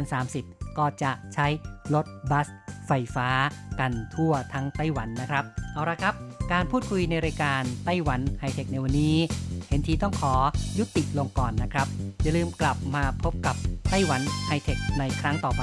[0.00, 1.46] 2030 ก็จะใช้
[1.94, 2.46] รถบัส
[2.86, 3.28] ไฟฟ้า
[3.80, 6.14] กันทั่วทั้งไต้หวันนะครับ เอาละครับ
[6.52, 9.16] การพูดคุยในรายการไต้หวันไฮเทคในวันนี้
[9.68, 10.34] เห็นทีต้องขอ
[10.78, 11.86] ยุติลงก่อนนะครับ
[12.22, 13.56] อย่าลืมกลับมาพบกับ
[13.90, 15.62] ไต้หวันไฮเทคในครั้งต่อไป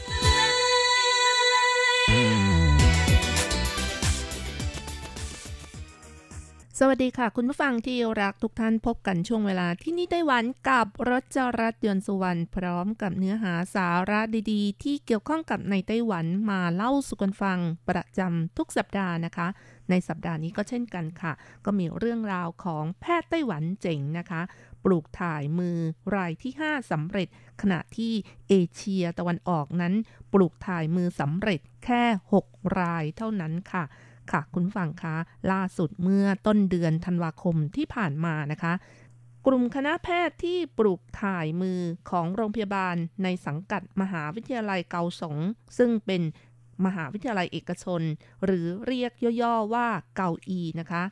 [6.83, 14.19] สวัสดีค่ะ คุณผู้ฟังที่รักทุกท่านพบกันช่วงเวลาที่นี่ไต้หวันกับรถจรัสยนสุวรรณพร้อมกับเนื้อหาสาระ
[14.51, 19.47] ดีๆ ที่เกี่ยวข้องกับในไต้หวันมาเล่าสู่กันฟังประจำทุกสัปดาห์นะคะ
[19.89, 21.33] ในสัปดาห์นี้ก็เช่นกันค่ะ
[21.65, 24.41] ก็มีเรื่องราวของแพทย์ไต้หวันเจ๋งนะคะ
[24.83, 25.77] ปลูกถ่ายมือ
[26.15, 27.27] รายที่ 5สำเร็จ
[27.61, 28.13] ขณะที่
[28.49, 29.93] เอเชียตะวันออกนั้น
[30.33, 32.03] ปลูกถ่ายมือสำเร็จแค่
[32.43, 33.85] 6 รายเท่านั้นค่ะ
[34.31, 35.15] ค่ะ คุณฟังคะ
[35.51, 38.73] ล่าสุดเมื่อต้นเดือนธันวาคมที่ผ่านมานะคะ
[39.45, 45.37] กลุ่มคณะแพทย์ที่ปลูกถ่ายมือของโรงพยาบาลในสังกัดมหาวิทยาลัยเกาสง
[45.77, 46.21] ซึ่งเป็น
[46.85, 48.01] มหาวิทยาลัยเอกชน
[48.45, 51.03] หรือเรียกย่อๆว่าเกาอีนะคะ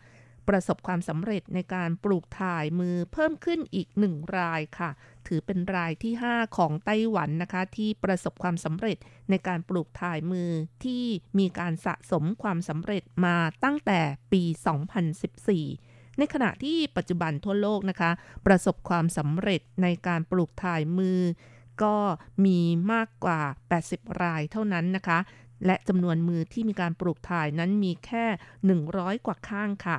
[0.50, 4.90] ประสบความสำเร็จในการปลูกถ่ายมือเพิ่มขึ้นอีกหนึ่งรายค่ะ
[5.28, 8.98] ถือเป็นรายที่ 5 ของไต้หวันนะคะ ที่ประสบความสำเร็จ
[9.30, 10.50] ในการปลูกถ่ายมือ
[10.84, 11.04] ที่
[11.40, 14.00] มีการสะสมความสำเร็จมาตั้งแต่
[14.32, 14.44] ปี
[15.52, 18.12] 2014ในขณะที่ปัจจุบันทั่วโลกนะคะ
[18.46, 21.20] ประสบความสำเร็จในการปลูกถ่ายมือ
[21.84, 21.96] ก็
[22.46, 22.60] มี
[22.94, 23.42] มากกว่า
[23.82, 25.20] 80 รายเท่านั้นนะคะ
[25.66, 28.26] และจำนวนมือที่มีการปลูกถ่ายนั้นมีแค่
[28.76, 29.98] 100 กว่าข้างค่ะ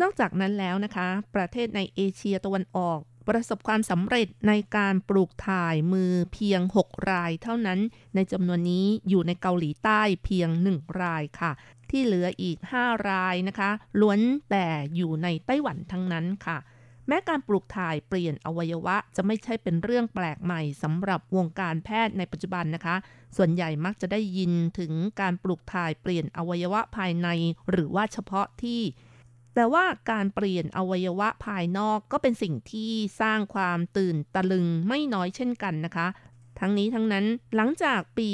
[0.00, 7.80] นอกจากนั้นแล้วนะคะ ประเทศในเอเชียตะวันออก ประสบความสำเร็จในการปลูกถ่ายมือเพียง 6 รายเท่านั้น
[8.14, 11.52] ในจำนวนนี้อยู่ในเกาหลีใต้เพียง 1 รายค่ะ
[11.90, 16.58] ที่เหลืออีก 5 รายนะคะ ล้วนแต่อยู่ในไต้หวันทั้งนั้นค่ะ
[17.08, 22.96] แม้การปลูกถ่ายเปลี่ยนอวัยวะจะไม่ใช่เป็นเรื่องแปลกใหม่สำหรับวงการแพทย์ในปัจจุบันนะคะ
[23.36, 27.28] ส่วนใหญ่มักจะได้ยินถึงการปลูกถ่ายเปลี่ยนอวัยวะภายใน
[27.70, 28.80] หรือว่าเฉพาะที่
[29.54, 36.06] แต่ว่าการเปลี่ยนอวัยวะภายนอกก็เป็นสิ่งที่สร้างความตื่นตะลึงไม่น้อยเช่นกันนะคะ
[36.58, 38.28] ทั้งนี้ทั้งนั้นหลังจากปี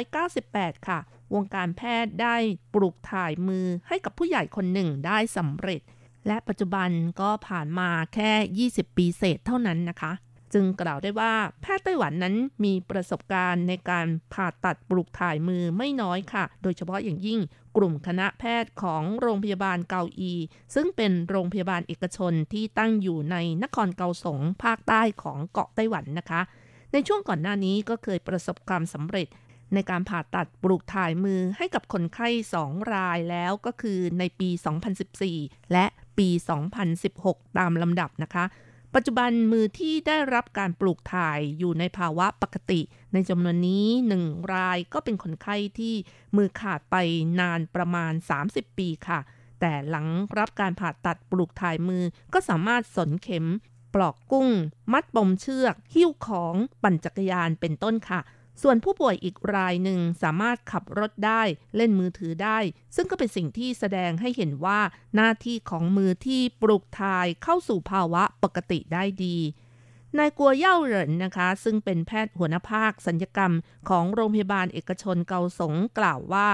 [0.00, 0.98] 1998 ค่ะ
[1.34, 2.36] วงการแพทย์ได้
[2.74, 5.80] ปลูกถ่ายมือให้กับผู้ใหญ่คนหนึ่งได้สำเร็จ
[6.26, 10.12] และปัจจุบันก็ผ่านมาแค่ 20 ปีเศษเท่านั้นนะคะ
[10.54, 17.40] จึงกล่าวได้ว่าแพทย์ไต้หวันนั้นมีประสบการณ์ในการผ่าตัดปลูกถ่ายมือไม่น้อยค่ะ โดยเฉพาะอย่างยิ่ง
[17.76, 20.32] กลุ่มคณะแพทย์ของโรงพยาบาลเกาอี
[20.74, 26.40] ซึ่งเป็นโรงพยาบาลเอกชนที่ตั้งอยู่ในนครเกาสงภาคใต้ของเกาะไต้หวันนะคะ
[26.92, 29.28] ในช่วงก่อนหน้านี้ก็เคยประสบความสำเร็จ
[29.74, 32.28] ในการผ่าตัดปลูกถ่ายมือให้กับคนไข้
[32.62, 34.48] 2 รายแล้วก็คือในปี
[35.10, 35.86] 2014 และ
[36.18, 36.28] ปี
[36.94, 38.44] 2016 ตามลำดับนะคะ
[38.98, 42.80] ปัจจุบันมือที่ได้รับการปลูกถ่ายอยู่ในภาวะปกติ
[43.12, 45.94] ในจำนวนนี้หนึ่งรายก็เป็นคนไข้ที่
[46.36, 46.96] มือขาดไป
[47.40, 48.12] นานประมาณ
[48.46, 49.20] 30 ปีค่ะ
[49.60, 50.06] แต่หลัง
[50.38, 53.46] รับการผ่าตัดปลูกถ่ายมือก็สามารถสนเข็ม
[53.94, 54.48] ปลอกกุ้ง
[54.92, 58.20] มัดปมเชือก หิ้วของ ปั่นจักรยานเป็นต้นค่ะ
[58.62, 61.42] ส่วนผู้ป่วยอีกรายหนึ่งสามารถขับรถได้
[61.76, 62.58] เล่นมือถือได้
[62.96, 64.80] ซึ่งก็เป็นสิ่งที่แสดงให้เห็นว่า
[65.14, 69.36] หน้าที่ของมือที่ปลุกทายเข้าสู่ภาวะปกติได้ดี
[70.18, 73.52] นายกัวเย่าเหรินนะคะ ซึ่งเป็นแพทย์หัวหน้าภาคสัญญกรรม
[73.88, 76.48] ของโรงพยาบาลเอกชนเกาสงกล่าวว่า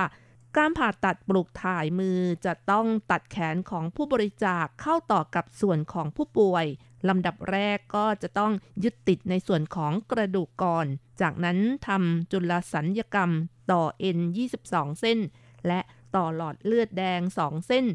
[0.57, 6.65] การผ่าตัดปลูกถ่ายมือจะต้องตัดแขนของผู้บริจาคเข้าต่อกับส่วนของผู้ป่วย
[7.09, 8.53] ลำดับแรกก็จะต้อง
[8.85, 10.87] ยึดติดในส่วนของกระดูกก่อน
[11.21, 13.31] จากนั้นทำจุลสัญญกรรม
[13.73, 14.19] ต่อเอ็น
[14.59, 15.19] 22 เส้น
[15.67, 15.81] และ
[16.17, 17.87] ต่อหลอดเลือดแดง 2 เส้น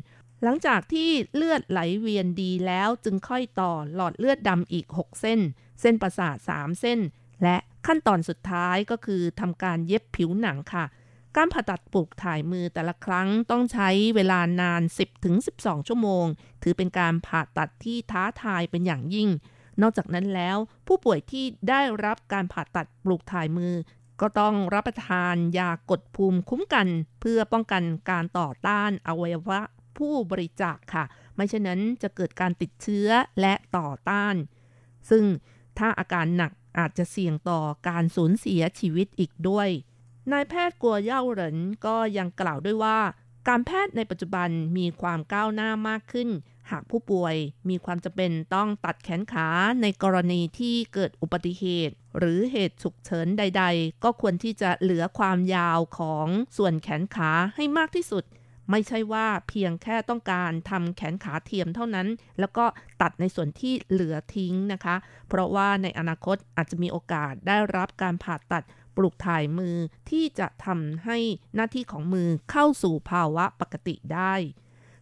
[0.44, 5.40] หลังจากที่เลือดไหลเวียนดีแล้วจึงค่อยต่อหลอดเลือดดำอีก 6 เส้น
[5.82, 7.00] เส้นประสาท 3 เส้น
[7.44, 7.58] และ
[7.88, 10.86] ขั้นตอนสุดท้ายก็คือทำการเย็บผิวหนังค่ะ
[11.40, 14.82] การผ่าตัดปลูกถ่ายมือแต่ละครั้งต้องใช้เวลานาน
[15.36, 16.26] 10-12 ชั่วโมง
[16.64, 19.30] ถือเป็นการผ่าตัดที่ท้าทายเป็นอย่างยิ่ง
[19.82, 20.58] นอกจากนั้นแล้ว
[20.88, 23.74] ผู้ป่วยที่ได้รับการผ่าตัดปลูกถ่ายมือ
[24.22, 26.88] ก็ต้องรับประทานยากดภูมิคุ้มกัน
[27.20, 29.60] เพื่อป้องกันการต่อต้านอวัยวะ
[29.98, 31.04] ผู้บริจาคค่ะ
[31.36, 33.10] ไม่เช่นนั้นจะเกิดการติดเชื้อ
[33.42, 34.36] และต่อต้าน
[35.10, 35.24] ซึ่ง
[35.78, 39.70] ถ้าอาการหนักอาจจะเสี่ยงต่อการสูญเสียชีวิตอีกด้วย
[40.32, 43.00] นายแพทย์กัวเย่าเหรินก็ยังกล่าวด้วยว่า
[43.48, 46.30] การแพทย์ในปัจจุบันมีความก้าวหน้ามากขึ้น
[46.72, 47.36] หากผู้ป่วย
[47.70, 49.48] มีความจำเป็นต้องตัดแขนขา
[49.82, 58.24] ในกรณีที่เกิดอุบัติเหตุ หรือเหตุฉุกเฉินใด ๆ ก็ควรที่จะเหลือความยาวของส่วนแขนขาให้มากที่สุด
[58.72, 62.08] ไม่ใช่ว่าเพียงแค่ต้องการทำแขนขาเทียมเท่านั้น
[62.40, 62.66] แล้วก็
[63.02, 64.96] ตัดในส่วนที่เหลือทิ้งนะคะ
[65.30, 68.64] เพราะว่าในอนาคตอาจจะมีโอกาสได้รับการผ่าตัด
[68.98, 69.76] ปลูกถ่ายมือ
[70.10, 71.18] ที่จะทำให้
[71.56, 74.36] หน้าที่ของมือเข้าสู่ภาวะปกติได้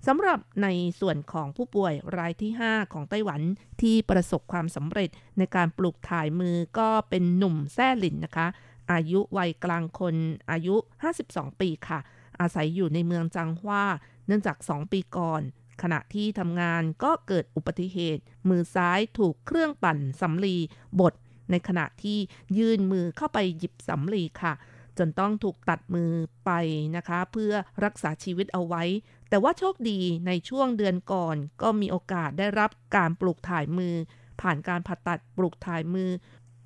[0.08, 0.68] สำหรับใน
[1.00, 3.42] ส่วนของผู้ป่วยรายที่ 5 ของไต้หวัน
[3.82, 8.48] ที่ประสบความสำเร็จในการปลูกถ่ายมือก็เป็นหนุ่มแซ่หลินนะคะ
[8.92, 10.16] อายุวัยกลางคน
[10.52, 10.76] อายุ
[11.18, 12.00] 52 ปีค่ะ
[12.40, 13.86] อาศัยอยู่ในเมืองจังหว้า
[14.28, 15.42] เนื่องจาก 2 ปีก่อน
[15.82, 20.58] ขณะที่ทำงานก็เกิดอุบัติเหตุ มือซ้ายถูกเครื่องปั่นสำลี
[21.00, 21.14] บด
[21.52, 22.18] ในขณะที่
[22.58, 24.54] ยื่นมือเข้าไปหยิบสำลีค่ะ
[24.98, 26.12] จนต้องถูกตัดมือ
[26.46, 26.52] ไป
[26.96, 28.84] นะคะ เพื่อรักษาชีวิตเอาไว้
[29.30, 33.94] แต่ว่าโชคดีในช่วงเดือนก่อน ก็มีโอกาสได้รับการปลูกถ่ายมือ
[34.42, 36.10] ผ่านการผ่าตัดปลูกถ่ายมือ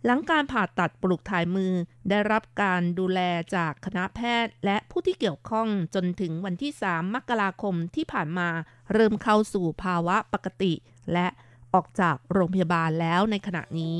[0.05, 1.71] หลังการผ่าตัดปลูกถ่ายมือ
[2.09, 3.19] ได้รับการดูแล
[3.55, 8.49] จากคณะแพทย์ และผู้ที่เกี่ยวข้องจนถึงวันที่ 3 มกราคมที่ผ่านมา
[8.93, 10.73] เริ่มเข้าสู่ภาวะปกติ
[11.13, 11.27] และ
[11.73, 13.97] ออกจากโรงพยาบาลแล้วในขณะนี้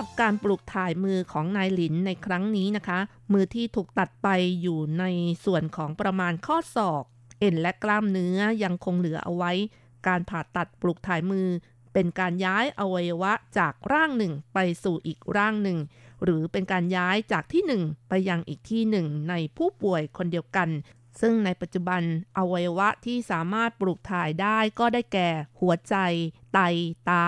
[0.00, 2.98] รับการปลูกถ่ายมือของนายหลินในครั้งนี้นะคะ
[3.32, 4.28] มือที่ถูกตัดไป
[4.62, 5.04] อยู่ใน
[5.44, 7.04] ส่วนของประมาณข้อศอก
[7.40, 9.52] เอ็นและกล้ามเนื้อยังคงเหลือเอาไว้
[10.06, 11.46] การผ่าตัดปลูกถ่ายมือ
[11.92, 15.78] เป็นการย้ายอวัยวะจากร่างหนึ่งไปสู่อีกร่างหนึ่ง
[16.24, 20.68] หรือเป็นการย้ายจากที่หนึ่งไปยังอีกที่หนึ่งในผู้ป่วยคนเดียวกัน
[21.20, 22.02] ซึ่งในปัจจุบัน
[22.38, 25.28] อวัยวะที่สามารถปลูกถ่ายได้ก็ได้แก่
[25.60, 25.96] หัวใจ
[26.52, 26.58] ไต
[27.08, 27.26] ตา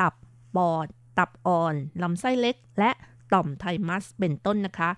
[0.00, 0.14] ตับ
[0.56, 0.88] ปอด
[1.18, 2.90] ตับอ่อน ลำไส้เล็ก และ
[3.32, 4.90] ต่อมไทมัสเป็นต้นนะคะ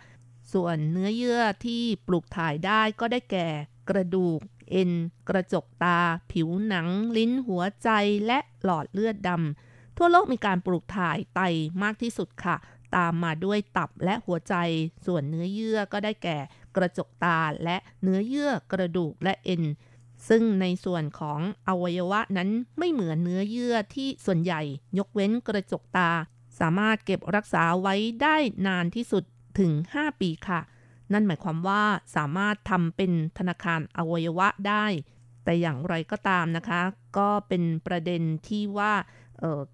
[0.52, 3.48] ส่วนเนื้อเยื่อที่ปลูกถ่ายได้ก็ได้แก่
[3.88, 4.40] กระดูก
[4.70, 4.90] เอ็น
[5.28, 5.98] กระจกตา
[6.32, 7.90] ผิวหนัง ลิ้นหัวใจ
[8.26, 11.40] และหลอดเลือดดำทั่วโลกมีการปลูกถ่ายไต
[11.82, 12.56] มากที่สุดค่ะ
[12.96, 14.54] ตามมาด้วยตับและหัวใจ
[15.06, 16.38] ส่วนเนื้อเยื่อก็ได้แก่
[16.76, 19.62] กระจกตาและเนื้อเยื่อกระดูกและเอ็น
[20.28, 24.62] ซึ่งในส่วนของอวัยวะนั้นไม่เหมือนเนื้อเยื่อที่ส่วนใหญ่
[24.98, 26.10] ยกเว้นกระจกตา
[26.60, 29.24] สามารถเก็บรักษาไว้ได้นานที่สุด
[29.58, 30.60] ถึง 5 ปีค่ะ
[31.12, 31.84] นั่นหมายความว่า
[32.16, 34.86] สามารถทำเป็นธนาคารอวัยวะได้
[35.44, 36.80] แต่อย่างไรก็ตามนะคะ
[37.18, 38.94] ก็เป็นประเด็นที่ว่า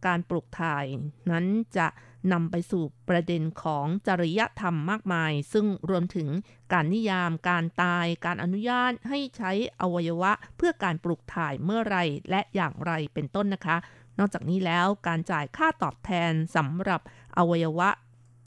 [0.06, 0.84] การปลูกถ่าย
[1.30, 1.46] นั้น
[1.76, 1.86] จะ
[2.32, 6.28] นำไปสู่ประเด็นของจริยธรรมมากมาย ซึ่งรวมถึง
[6.72, 11.96] การนิยาม การตาย การอนุญาตให้ใช้อวัยวะเพื่อการปลูกถ่ายเมื่อไร
[12.30, 13.76] และอย่างไรเป็นต้นนะคะ
[14.18, 17.00] นอกจากนี้แล้วการจ่ายค่าตอบแทนสำหรับ
[17.38, 17.88] อวัยวะ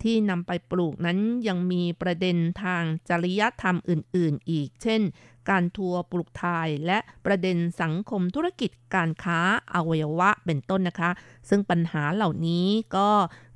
[0.04, 5.02] ที่นำไปปลูกนั้นยังมีประเด็นทางจริยธรรมอื่น ๆ อีก เช่น
[5.50, 9.40] การทัวร์ปลูกถ่ายและประเด็นสังคมธุรกิจการค้า
[9.74, 11.12] อวัยวะเป็นต้นนะคะ
[11.50, 13.10] ซึ่งปัญหาเหล่านี้ก็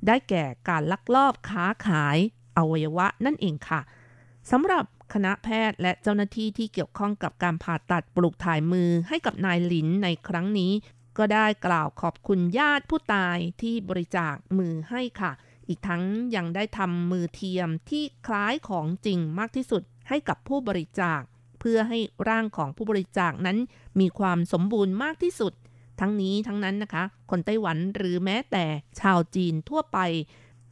[0.06, 2.16] ได้แก่การลักลอบค้าขาย
[2.58, 3.80] อวัยวะนั่นเองค่ะ
[4.50, 4.84] สำหรับ
[5.14, 10.72] คณะแพทย์และเจ้าหน้าที่ที่เกี่ยวข้องกับการผ่าตัดปลูกถ่ายมือให้กับนายหลินในครั้งนี้
[11.18, 15.32] ก็ได้กล่าวขอบคุณญาติผู้ตายที่บริจาคมือให้ค่ะ
[15.68, 16.02] อีกทั้ง
[16.36, 21.20] ยังได้ทำมือเทียมที่คล้ายของจริงมากที่สุดให้กับผู้บริจาค
[21.60, 21.98] เพื่อให้
[22.28, 23.58] ร่างของผู้บริจาคนั้น
[24.00, 25.52] มีความสมบูรณ์มากที่สุด
[26.00, 28.64] ทั้งนี้ทั้งนั้นนะคะ คนไต้หวันหรือแม้แต่
[29.00, 29.98] ชาวจีนทั่วไป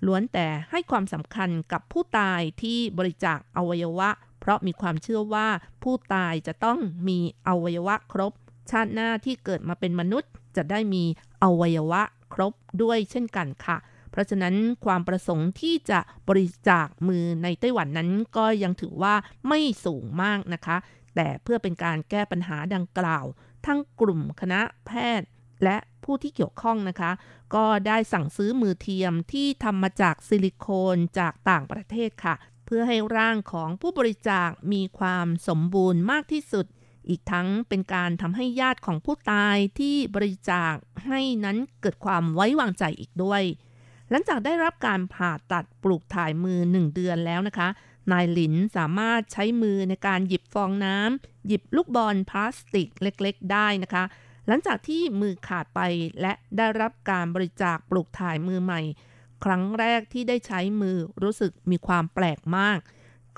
[0.07, 5.49] ล้วนแต่ให้ความสำคัญกับผู้ตายที่บริจาคอวัยวะ เพราะมีความเชื่อว่า
[5.83, 6.79] ผู้ตายจะต้อง
[7.09, 7.19] มี
[7.49, 8.33] อวัยวะครบ
[8.71, 11.05] ชาติหน้าที่เกิดมาเป็นมนุษย์จะได้มี
[11.43, 12.03] อวัยวะ
[12.35, 13.77] ครบด้วยเช่นกันค่ะ
[14.17, 19.15] เพราะฉะนั้นความประสงค์ที่จะบริจาคมือในไต้หวันนั้นก็ยังถือว่า
[19.49, 20.77] ไม่สูงมากนะคะ
[21.17, 23.25] แต่เพื่อเป็นการแก้ปัญหาดังกล่าว
[23.67, 24.91] ทั้งกลุ่มคณะแพ
[25.21, 25.29] ทย์
[25.65, 27.11] และผู้ที่เกี่ยวข้องนะคะ
[27.55, 32.35] ก็ได้สั่งซื้อมือเทียมที่ทำมาจากซิลิโคนจากต่างประเทศค่ะ
[32.67, 36.67] เพื่อให้ร่างของผู้บริจาคมีความสมบูรณ์มากที่สุด
[37.09, 40.75] อีกทั้งเป็นการทำให้ญาติของผู้ตายที่บริจาค
[41.07, 43.43] ให้นั้นเกิดความไว้วางใจอีกด้วย
[44.11, 47.69] หลังจากได้รับการผ่าตัดปลูกถ่ายมือหนึ่งเดือนแล้วนะคะ
[48.13, 54.05] นายหลินสามารถใช้มือในการหยิบฟองน้ำหยิบลูกบอลพลาสติกเล็กๆ ได้นะคะ
[54.49, 55.81] หลังจากที่มือขาดไป
[56.21, 58.81] และได้รับการบริจาคปลูกถ่ายมือใหม่
[59.45, 62.79] ครั้งแรกที่ได้ใช้มือรู้สึกมีความแปลกมาก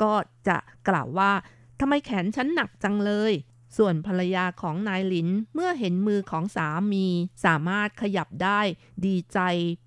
[0.03, 0.13] ก็
[0.49, 0.59] จะ
[0.89, 1.33] กล่าวว่า
[1.81, 3.33] ทำไมแขนฉันหนักจังเลย
[3.77, 7.07] ส่วนภรรยาของนายหลินเมื่อเห็นมือของสามี
[7.45, 8.61] สามารถขยับได้
[9.07, 9.39] ดีใจ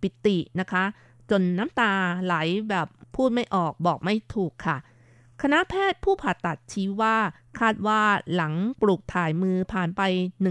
[0.01, 0.83] ปิตินะคะ
[1.29, 2.35] จนน้ำตาไหล
[2.69, 4.77] แบบพูดไม่ออกบอกไม่ถูกค่ะ
[5.41, 7.17] คณะแพทย์ผู้ผ่าตัดชี้ว่า
[7.59, 8.01] คาดว่า
[8.33, 10.01] หลังปลูกถ่ายมือผ่านไป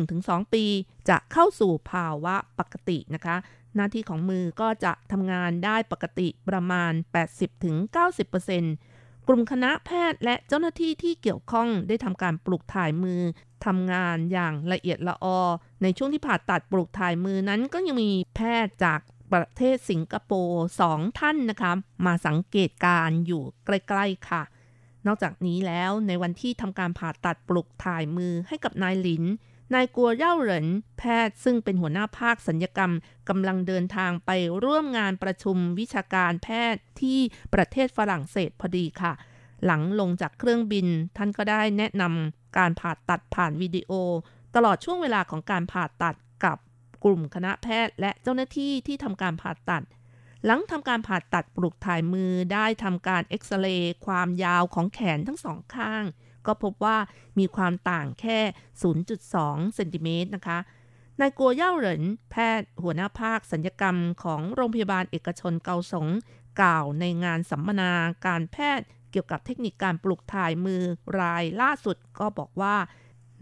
[0.03, 0.65] 1-2 ปี
[1.09, 3.37] จะเข้าสู่ภาวะปกตินะคะ
[3.75, 6.93] หน้าที่ของมือก็จะทำงานได้ปกติประมาณ
[7.71, 8.90] 80-90%
[9.33, 13.21] กลุ่มคณะแพทย์และเจ้าหน้าที่ที่เกี่ยวข้องได้ทำการปลูกถ่ายมือ
[13.67, 15.39] ทำงานอย่างละเอียดละออ
[15.83, 19.01] ในช่วงที่ผ่าตัดปลูกถ่ายมือนั้นก็ยังมีแพทย์จาก
[19.33, 21.73] ประเทศสิงคโปร์สองท่านนะคะ
[22.07, 24.43] มาสังเกตการอยู่ใกล้ ๆ ค่ะ
[25.07, 29.25] นอกจากนี้แล้วในวันที่ทำการผ่าตัดปลุกถ่ายมือให้กับนายหลิน
[29.75, 30.67] นายกัวเย่าเหริน
[30.99, 32.93] แพทย์ซึ่งเป็นหัวหน้าภาคสัญญกรรม
[33.29, 34.31] กำลังเดินทางไป
[34.65, 37.19] ร่วมงานประชุมวิชาการแพทย์ที่
[37.55, 39.13] ประเทศฝรั่งเศสพอดีค่ะ
[39.65, 43.93] หลังลงจากเครื่องบิน ท่านก็ได้แนะนำการผ่าตัดผ่านวิดีโอ
[44.55, 46.59] ตลอดช่วงเวลาของการผ่าตัดกับ
[47.05, 49.85] กลุ่มคณะแพทย์ และเจ้าหน้าที่ที่ทำการผ่าตัด
[50.45, 56.05] หลังทำการผ่าตัดปลูกถ่ายมือได้ทำการเอ็กซเรย์ความยาวของแขนทั้งสองข้าง
[56.47, 56.99] ก็พบว่า
[57.39, 58.39] มีความต่างแค่
[59.07, 60.59] 0.2 เซนติเมตรนะคะ
[61.21, 66.07] นายกัวเย่าเหรินแพทย์หัวหน้าภาคสัญญกรรมของโรงพยาบาลเอกชนเกาสง
[66.61, 67.93] กล่าวในงานสัมมนา
[68.27, 70.83] การแพทย์เกี่ยวกับเทคนิคการปลูกถ่ายมือ
[71.19, 72.77] รายล่าสุดก็บอกว่า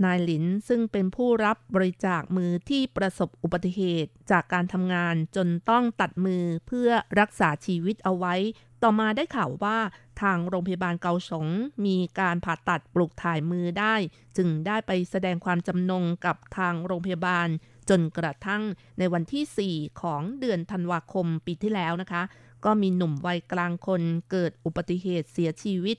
[0.04, 6.90] นายหลินซึ่งเป็นผู้รับบริจาคมือที่ประสบอุบัติเหตุจากการทำงานจนต้องตัดมือเพื่อ
[7.20, 8.34] รักษาชีวิตเอาไว้
[8.82, 9.78] ต่อมาได้ข่าวว่า
[10.22, 11.46] ทางโรงพยาบาลเกาสง
[11.86, 13.94] มีการผ่าตัดปลูกถ่ายมือได้
[14.36, 17.48] จึงได้ไปแสดงความจำนงกับทางโรงพยาบาล
[17.90, 18.62] จนกระทั่ง
[18.98, 22.22] ในวันที่ 4 ของเดือนธันวาคมปีที่แล้วนะคะ
[22.64, 25.96] ก็มีหนุ่มวัยกลางคนเกิดอุบัติเหตุเสียชีวิต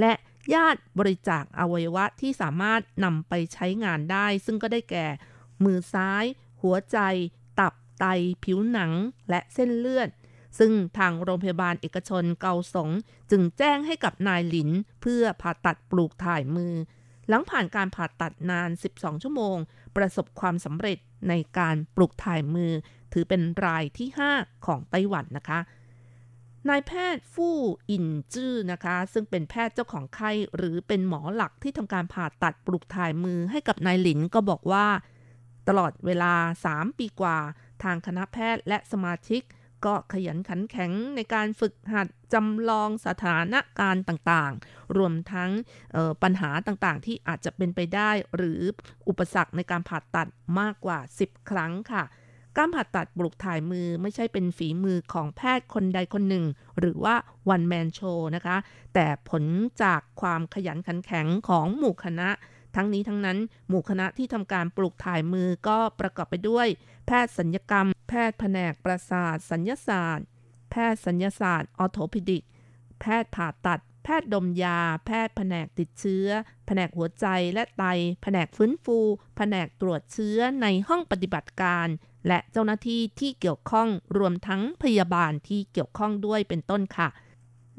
[0.00, 0.12] และ
[0.54, 5.06] ญาติบริจาคอวัยวะที่สามารถนำไปใช้งานได้ ซึ่งก็ได้แก่
[5.64, 6.24] มือซ้าย
[6.62, 6.98] หัวใจ
[7.60, 8.04] ตับไต
[8.44, 8.92] ผิวหนัง
[9.30, 10.08] และเส้นเลือด
[10.58, 12.90] ซึ่งทางโรงพยาบาลเอกชนเกาสง
[13.30, 14.70] จึงแจ้งให้กับนายหลิน
[15.02, 16.74] เพื่อผ่าตัดปลูกถ่ายมือ
[17.28, 19.56] หลังผ่านการผ่าตัดนาน 12 ชั่วโมง
[19.96, 20.98] ประสบความสำเร็จ
[21.28, 22.72] ในการปลูกถ่ายมือ
[23.12, 25.60] ถือเป็นรายที่ 5 ของไต้หวันนะคะ
[26.68, 27.58] นายแพทย์ฟู่
[27.90, 34.86] อินจื้อนะคะ ซึ่งเป็นแพทย์เจ้าของไข้หรือเป็นหมอหลักที่ทำการผ่าตัดปลูกถ่ายมือให้กับนายหลินก็บอกว่า
[35.68, 36.34] ตลอดเวลา
[36.68, 37.38] 3 ปีกว่า
[37.82, 39.42] ทางคณะแพทย์และสมาชิก
[39.84, 45.50] ก็ขยันขันแข็งในการฝึกหัดจำลองสถานการณ์ต่างๆ รวมทั้ง
[46.22, 48.60] ปัญหาต่างๆ ที่อาจจะเป็นไปได้ หรือ
[49.08, 50.28] อุปสรรคในการผ่าตัด
[50.60, 52.04] มากกว่า 10 ครั้งค่ะ
[52.56, 56.44] การผ่าตัดปลูกถ่ายมือไม่ใช่เป็นฝีมือของแพทย์คนใดคนหนึ่ง
[56.78, 57.14] หรือว่า
[57.54, 58.56] one man show นะคะ
[58.94, 59.44] แต่ผล
[59.82, 62.28] จากความขยันขันแข็งของหมู่คณะ
[62.76, 66.66] ทั้งนี้ทั้งนั้น หมู่คณะที่ทำการปลูกถ่ายมือก็ประกอบไปด้วย
[67.06, 70.26] แพทย์สัญญกรรม แพทย์แผนกประสาท สัญญศาสตร์
[70.70, 72.44] แพทย์สัญญศาสตร์ออโทพิดิก
[73.00, 76.26] แพทย์ผ่าตัด แพทย์ดมยา แพทย์แผนกติดเชื้อ
[76.66, 77.84] แผนกหัวใจและไต
[78.22, 78.98] แผนกฟื้นฟู
[79.36, 81.88] แผนกตรวจเชื้อในห้องปฏิบัติการ
[82.28, 87.08] และเจ้าหน้าที่ที่เกี่ยวข้องรวมทั้งพยาบาลที่เกี่ยวข้องด้วยเป็นต้นค่ะ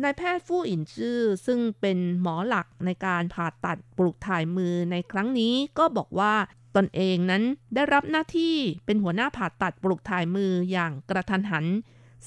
[0.04, 6.34] นายแพทย์ฟู่อินจื้อซึ่งเป็นหมอหลักในการผ่าตัดปลูกถ่ายมือในครั้งนี้ก็บอกว่า
[6.76, 7.44] ตนเองนั้น
[7.76, 11.66] ได้รับหน้าที่เป็นหัวหน้าผ่าตัดปลูกถ่ายมืออย่างกระทันหัน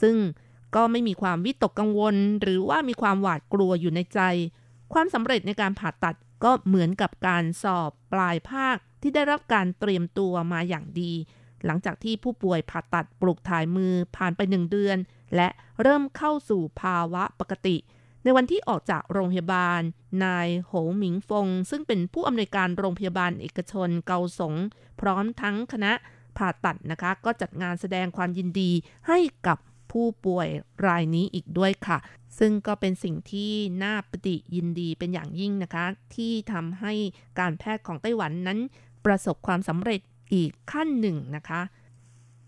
[0.03, 0.17] ซึ่ง
[0.75, 4.21] ก็ไม่มีความวิตกกังวล หรือว่ามีความหวาดกลัวอยู่ในใจ
[4.93, 11.13] ความสำเร็จในการผ่าตัดก็เหมือนกับการสอบปลายภาคที่ได้รับการเตรียมตัวมาอย่างดี
[11.67, 14.97] หลังจากที่ผู้ป่วยผ่าตัดปลูกถ่ายมือผ่านไปหนึ่งเดือน
[15.37, 15.49] และ
[15.83, 17.77] เริ่มเข้าสู่ภาวะปกติ
[18.25, 19.81] ในวันที่ออกจากโรงพยาบาล
[20.25, 24.55] นายโหหมิงฟง ซึ่งเป็นผู้อำนวยการโรงพยาบาลเอกชนเกาสง
[25.01, 25.93] พร้อมทั้งคณะ
[26.37, 28.71] ผ่าตัดนะคะ ก็จัดงานแสดงความยินดี
[29.09, 29.59] ให้กับ
[29.93, 30.49] ผู้ป่วย
[30.87, 31.99] รายนี้อีกด้วยค่ะ
[32.39, 36.93] ซึ่งก็เป็นสิ่งที่น่าปฏิยินดีเป็นอย่างยิ่งนะคะ ที่ทำให้
[37.39, 38.59] การแพทย์ของไต้หวันนั้น
[39.07, 40.01] ประสบความสำเร็จ
[40.35, 41.61] อีกขั้นหนึ่งนะคะ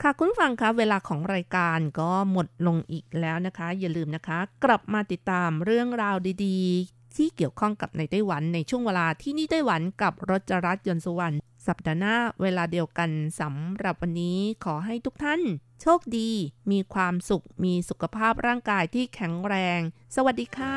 [0.03, 6.17] ค่ะคุณฟังคะเวลาของรายการก็หมดลงอีกแล้วนะคะ อย่าลืมนะคะ กลับมาติดตามเรื่องราว
[6.47, 11.37] ดีๆ ที่เกี่ยวข้องกับในไต้หวันในช่วงเวลาที่นี่ไต้หวันกับรจรัสยนสุวรรณ
[11.67, 15.41] สัปดาห์หน้าเวลาเดียวกันสำหรับวันนี้ขอให้ทุกท่าน
[15.83, 16.31] โชคดี
[16.71, 19.81] มีความสุข มีสุขภาพร่างกายที่แข็งแรง
[20.17, 20.77] สวัสดีค่ะ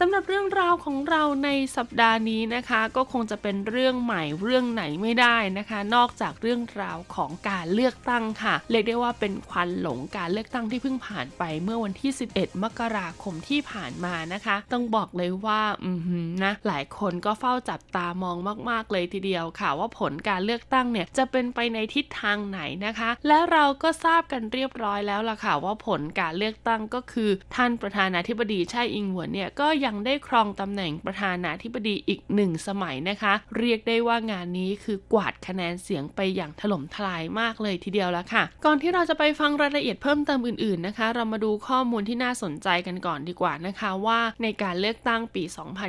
[0.00, 16.00] สำหรับเรื่องราวของเราในสัปดาห์นี้นะคะ ก็คงจะเป็นเรื่องใหม่เรื่องไหนไม่ได้นะคะ นอกจากเรื่องราวของการเลือกตั้งค่ะเรียกได้ว่าเป็นควันหลงการเลือกตั้งที่เพิ่งผ่านไปเมื่อวันที่ 11 มกราคมที่ผ่านมานะคะ ต้องบอกเลยว่าอืม
[16.44, 18.36] นะหลายคนก็เฝ้าจับตามอง
[18.70, 45.42] มาก ๆ เลยทีเดียวค่ะ ว่าผลการเลือกตั้งเนี่ยจะเป็นไปในทิศทางไหนนะคะ และเราก็ทราบกันเรียบร้อยแล้วล่ะค่ะ ว่าผลการเลือกตั้งก็คือ ท่านประธานาธิบดีไช่อิงหวนเนี่ยก็ยังได้ครองตำแหน่งประธานาธิบดีอีกหนึ่งสมัยนะคะ เรียกได้ว่างานนี้คือกวาดคะแนนเสียงไปอย่างถล่มทลายมากเลยทีเดียวแล้วค่ะ ก่อนที่เราจะไปฟังรายละเอียดเพิ่มเติมอื่นๆนะคะ เรามาดูข้อมูลที่น่าสนใจกันก่อนดีกว่านะคะว่าในการเลือกตั้งปี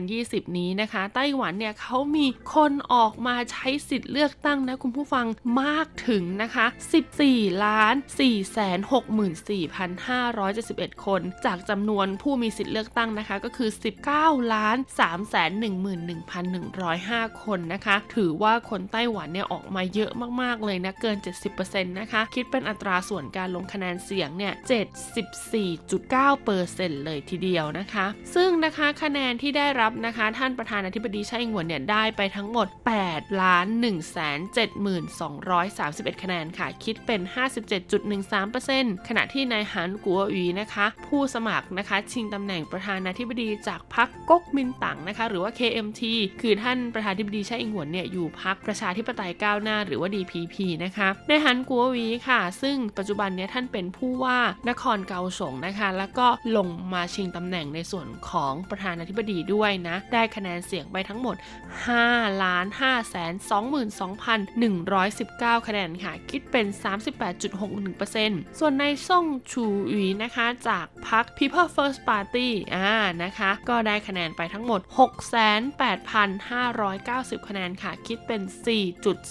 [0.05, 5.25] 2020 นี้นะคะ ไต้หวันเนี่ยเขามีคนออกมาใช้สิทธิ์เลือกตั้งนะคุณผู้ฟัง
[5.61, 6.65] มากถึงนะคะ
[7.15, 8.19] 14ล้าน4
[8.91, 9.03] 6
[9.47, 9.77] 4
[10.07, 14.77] 5 7 1 คน จากจำนวนผู้มีสิทธิ์เลือกตั้งนะคะ ก็คือ19ล้าน
[17.27, 20.11] 311,105 คนนะคะ ถือว่าคนไต้หวันเนี่ยออกมาเยอะ
[20.41, 21.17] มากๆเลยนะ เกิน
[21.53, 24.53] 70%นะคะ คิดเป็นอัตราส่วนการลงคะแนนเสียงเนี่ย
[26.33, 32.67] 74.9%เลยทีเดียวนะคะ ซึ่งนะคะคะแนนที่ได้รับนะคะ ท่านประธานาธิบดีไช่อิงหวนเนี่ยได้ไปทั้งหมด
[33.03, 33.85] 8 ล้าน1
[34.17, 34.17] 7
[35.21, 37.21] 231 คะแนนค่ะ คิดเป็น
[37.95, 46.01] 57.13%ขณะที่นายหันกัวอีนะคะ ผู้สมัครนะคะ ชิงตำแหน่งประธานาธิบดีจากพรรคก๊กมินตั๋งนะคะ หรือว่า KMT
[46.41, 54.39] คือท่านประธานธิบดีไช่อิงหวนเนี่ยอยู่พรรคประชาธิปไตยก้าวหน้า หรือว่า DPP นะคะในายหันกัววีค่ะ ซึ่งปัจจุบันเนี่ยท่านเป็นผู้ว่า
[54.69, 61.35] นครเกาสงนะคะ แล้วก็ลงมาชิงตำแหน่งในส่วนของประธานาธิบดีด้วยนะ ได้คะแนนเสียงไปทั้งหมด
[61.87, 63.33] 5 ล้าน5แสน
[64.09, 66.65] 22,119 คะแนนค่ะ คิดเป็น
[67.63, 72.89] 38.61%ส่วนในซ่งชูอีนะคะ จากพรรค People First Party อ่า
[73.23, 74.81] นะคะก็ได้คะแนนไปทั้งหมด
[77.39, 78.41] 68,590 คะแนนค่ะ คิดเป็น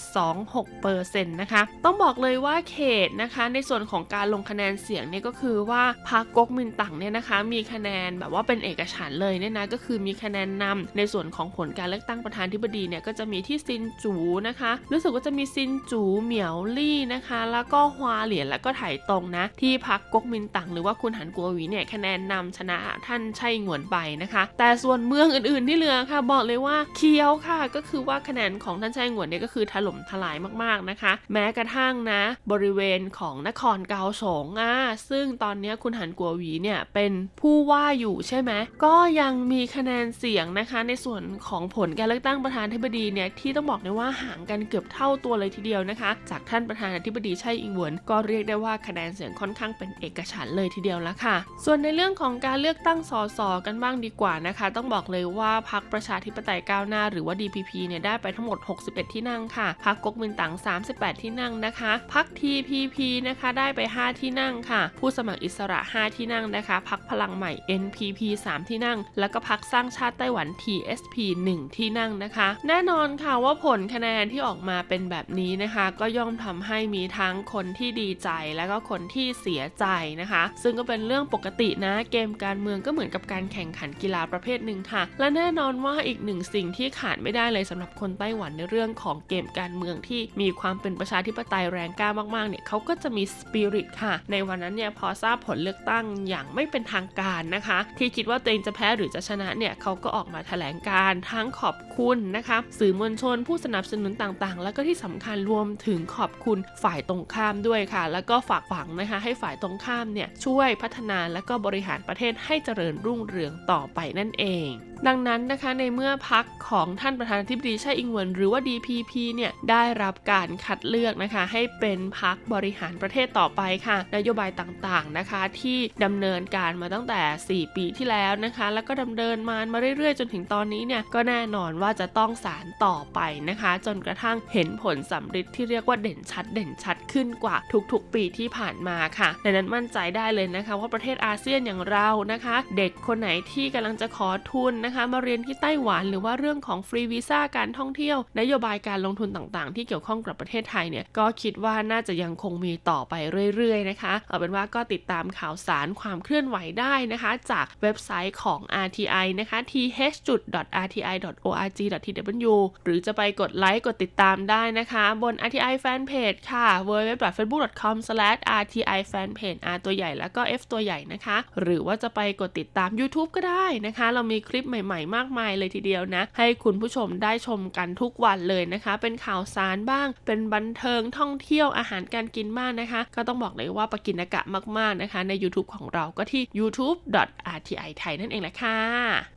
[0.05, 14.15] 4.26%นะคะ ต้องบอกเลยว่าเขตนะคะ ในส่วนของการลงคะแนนเสียงเนี่ยก็คือว่าพรรคก๊กมินตั๋งเนี่ยนะคะ มีคะแนนแบบว่าเป็นเอกฉันท์เลยเนี่ยนะก็คือมีคะแนนนำในส่วนของผลการเลือกตั้งประธานธิบดีเนี่ยก็จะมีที่ซินจู๋
[14.47, 34.73] นะคะ รู้สึกว่าจะมีซินจู๋เหมียวลี่นะคะ แล้วก็ฮวาเหลียนแล้วก็ไถตงนะ ที่พรรคก๊กมินตั๋งหรือว่าคุณหานกั๋วอวี๋เนี่ยคะแนนนำชนะท่านไช่อิงเหวินไปนะคะ แต่ส่วนเมืองอื่นๆที่เหลือค่ะบอกเลยว่าเขียวค่ะ ก็คือว่าคะแนนของท่านไช่อิงเหวินเนี่ยก็คือถล่มทลายมากๆนะคะ แม้กระทั่งนะ บริเวณของนครเกาสงอะ
[35.09, 37.11] ซึ่งตอนนี้คุณหันกัวหวีเนี่ยเป็น
[37.41, 38.51] ผู้ว่าอยู่ใช่ไหม
[38.85, 60.53] ก็ยังมีคะแนนเสียงนะคะ ในส่วนของผลการเลือกตั้งประธานาธิบดีเนี่ยที่ต้องบอกเลยว่าห่างกันเกือบเท่าตัวเลยทีเดียวนะคะ จากท่านประธานาธิบดีไช่อิงหวนก็เรียกได้ว่าคะแนนเสียงค่อนข้างเป็นเอกฉันเลยทีเดียวแล้วค่ะ ส่วนในเรื่องของการเลือกตั้งสสกันบ้างดีกว่านะคะ ต้องบอกเลยว่าพักประชาธิปไตยก้าวหน้า หรือว่า DPP เนี่ยได้ไปทั้งหมด 61 ที่นั่งค่ะพักก๊กมินตั๋ง
[60.87, 62.97] 38 ที่นั่งนะคะพัก TPP
[63.27, 67.51] นะคะได้ไป 5 ที่นั่งค่ะ ผู้สมัครอิสระ 5 ที่นั่งนะคะพักพลังใหม่
[67.81, 71.15] NPP 3 ที่นั่ง แล้วก็พักสร้างชาติไต้หวัน TSP
[71.51, 79.85] 1 ที่นั่งนะคะ แน่นอนค่ะว่าผลคะแนนที่ออกมาเป็นแบบนี้นะคะ ก็ย่อมทำให้มีทั้งคนที่ดีใจและก็คนที่เสียใจ
[80.21, 114.69] นะคะ ซึ่งก็เป็นเรื่องปกตินะเกมการเมืองก็เหมือนกับการแข่งขันกีฬาประเภทหนึ่งค่ะ และแน่นอนว่าอีกหนึ่งสิ่งที่ขาดไม่ได้เลยสำหรับคนไต้หวันในเรื่องของเกมการเมืองที่มีความเป็นประชาธิปไตยแรงกล้ามากๆเนี่ยเขาก็จะมีสปิริตค่ะ ในวันนั้นเนี่ยพอทราบผลเลือกตั้งอย่างไม่เป็นทางการนะคะ ที่คิดว่าตัวเองจะแพ้หรือจะชนะเนี่ยเขาก็ออกมาแถลงการทั้งขอบคุณนะคะสื่อมวลชนผู้สนับสนุนต่างๆ แล้วก็ที่สำคัญรวมถึงขอบคุณฝ่ายตรงข้ามด้วยค่ะ แล้วก็ฝากฝังนะคะให้ฝ่ายตรงข้ามเนี่ยช่วยพัฒนาและก็บริหารประเทศให้เจริญรุ่งเรืองต่อไปนั่นเอง
[115.07, 133.19] ดังนั้นนะคะในเมื่อพักของท่านประธานาธิบดีไช่อิงเวินหรือว่า DPP เนี่ยได้รับการคัดเลือกนะคะให้เป็นพักบริหารประเทศต่อไปค่ะ นโยบายต่างๆนะคะที่ดำเนินการมาตั้งแต่ 4 ปีที่แล้วนะคะ แล้วก็ดำเนินมามาเรื่อยๆ จนถึงตอนนี้เนี่ยก็แน่นอนว่าจะต้องสารต่อไป
[133.49, 137.55] นะคะ จนกระทั่งเห็นผลสำเร็จที่เรียกว่าเด่นชัดเด่นชัดขึ้นกว่า
[137.91, 153.13] ทุกๆ ปีที่ผ่านมาค่ะดังนั้นมั่นใจได้เลยนะคะ ว่าประเทศอาเซียนอย่างเรานะคะ เด็กคนไหนที่กำลังจะขอทุนนะะคะ มาเรียนที่ไต้หวันหรือว่าเรื่องของฟรีวีซ่าการท่องเที่ยวนโยบายการลงทุนต่างๆ ที่เกี่ยวข้องกับประเทศไทยเนี่ยก็คิดว่าน่าจะยังคงมีต่อไป
[153.55, 172.89] เรื่อยๆนะคะเอาเป็นว่าก็ติดตามข่าวสารความเคลื่อนไหวได้นะคะ จากเว็บไซต์ของ RTI นะคะ th.rti.org.tw หรือจะไปกดไลค์กดติดตามได้นะคะ บน RTI Fanpage ค่ะ www.facebook.com/rti-fanpage r ตัวใหญ่แล้วก็ f ตัวใหญ่นะคะ หรือว่าจะไปกดติดตาม
[172.99, 184.41] YouTube ก็ได้นะคะ เรามีคลิปใใหม่ๆ มากมายเลยทีเดียวนะ ให้คุณผู้ชมได้ชมกันทุกวันเลยนะคะ เป็นข่าวสารบ้าง เป็นบันเทิงท่องเที่ยวอาหารการกินบ้างนะคะ ก็ต้องบอกเลยว่าปกินกะ
[184.77, 188.77] มากๆนะคะ ใน YouTube ของเราก็ที่ youtube.rti ไทยนั่นเองแหละค่ะ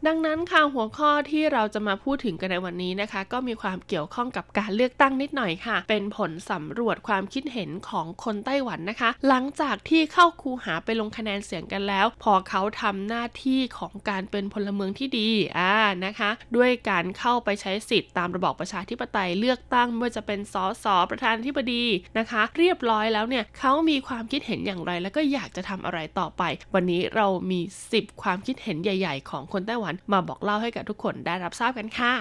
[0.06, 15.74] ดังนั้นค่ะหัวข้อที่เราจะมาพูดถึงกันในวันนี้นะคะ ก็มีความเกี่ยวข้องกับการเลือกตั้งนิดหน่อยค่ะ เป็นผลสำรวจความคิดเห็นของคนไต้หวันนะคะ หลังจากที่เข้าคูหาไปลงคะแนนเสียงกันแล้ว พอเขาทำหน้าที่ของการเป็นพลเมืองที่ดีอ่า
[16.04, 21.84] นะคะ ด้วยการเข้าไปใช้สิทธิ์ตามระบอบประชาธิปไตยเลือกตั้งไม่ว่าจะเป็นสสประธานธิบดี
[22.18, 26.42] นะคะ เรียบร้อยแล้วเนี่ยเขามีความคิดเห็นอย่างไร แล้วก็อยากจะทำอะไรต่อไป
[26.74, 27.60] วันนี้เรามี
[27.90, 32.14] 10 ความคิดเห็นใหญ่ ๆ ของคนไต้หวันมาบอกเล่าให้กับทุกคนได้รับทราบกันค่ะ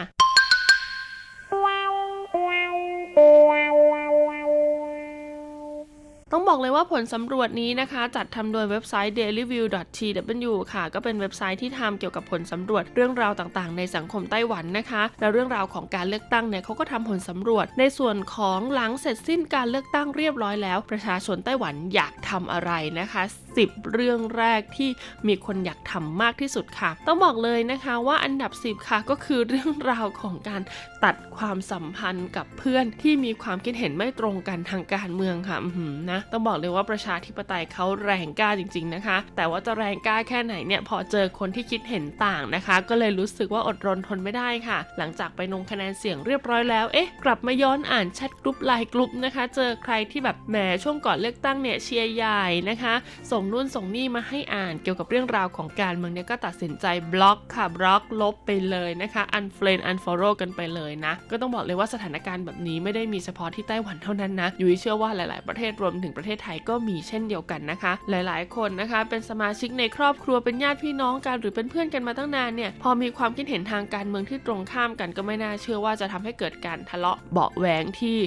[6.34, 23.24] ต้องบอกเลยว่าผลสำรวจนี้นะคะ จัดทำโดยเว็บไซต์ dailyview.tw ค่ะ ก็เป็นเว็บไซต์ที่ทำเกี่ยวกับผลสำรวจเรื่องราวต่างๆ ในสังคมไต้หวันนะคะ และเรื่องราวของการเลือกตั้งเนี่ยเขาก็ทำผลสำรวจ ในส่วนของหลังเสร็จสิ้นการเลือกตั้งเรียบร้อยแล้ว ประชาชนไต้หวันอยากทำอะไรนะคะ
[23.58, 24.90] 10 เรื่องแรกที่
[25.28, 30.62] มีคนอยากทำมากที่สุดค่ะ ต้องบอกเลยนะคะว่าอันดับ 10 ค่ะก็คือเรื่องราวของการ
[31.04, 52.94] ตัดความสัมพันธ์กับเพื่อนที่มีความคิดเห็นไม่ตรงกันทางการเมืองค่ะหือนะต้องบอกเลยว่าประชาธิปไตยเขาแรงกล้าจริง ๆนะคะ แต่ว่าจะแรงกล้าแค่ไหนเนี่ยพอเจอคนที่คิดเห็นต่างนะคะ ก็เลยรู้สึกว่าอดรนทนไม่ได้ค่ะ หลังจากไปลงคะแนนเสียงเรียบร้อยแล้วเอ๊ะกลับมาย้อนอ่าน chat group LINE group นะคะ เจอใครที่แบบแหมช่วงก่อนเลือกตั้งเนี่ยเชียร์ใหญ่นะคะ
[53.32, 78.18] ส่งนู่นส่งนี่มาให้อ่านเกี่ยวกับเรื่องราวของการเมืองเนี่ยก็ตัดสินใจบล็อกค่ะบล็อกลบไปเลยนะคะ unfriend unfollow กันไปเลยนะ ก็ต้องบอกเลยว่าสถานการณ์แบบนี้ไม่ได้มีเฉพาะที่ไต้หวันเท่านั้นนะยุ้ยเชื่อว่าหลาย ๆ ประเทศรวมถึงประเทศไทยก็มีเช่นเดียวกันนะคะ หลายๆ คนนะคะเป็นสมาชิกในครอบครัวเป็นญาติพี่น้องกันหรือเป็นเพื่อนกันมาตั้งนานเนี่ยพอมีความคิดเห็นทางการเมืองที่ตรงข้ามกันก็ไม่น่าเชื่อว่าจะทำให้เกิดการทะเลาะเบาะแว้งที่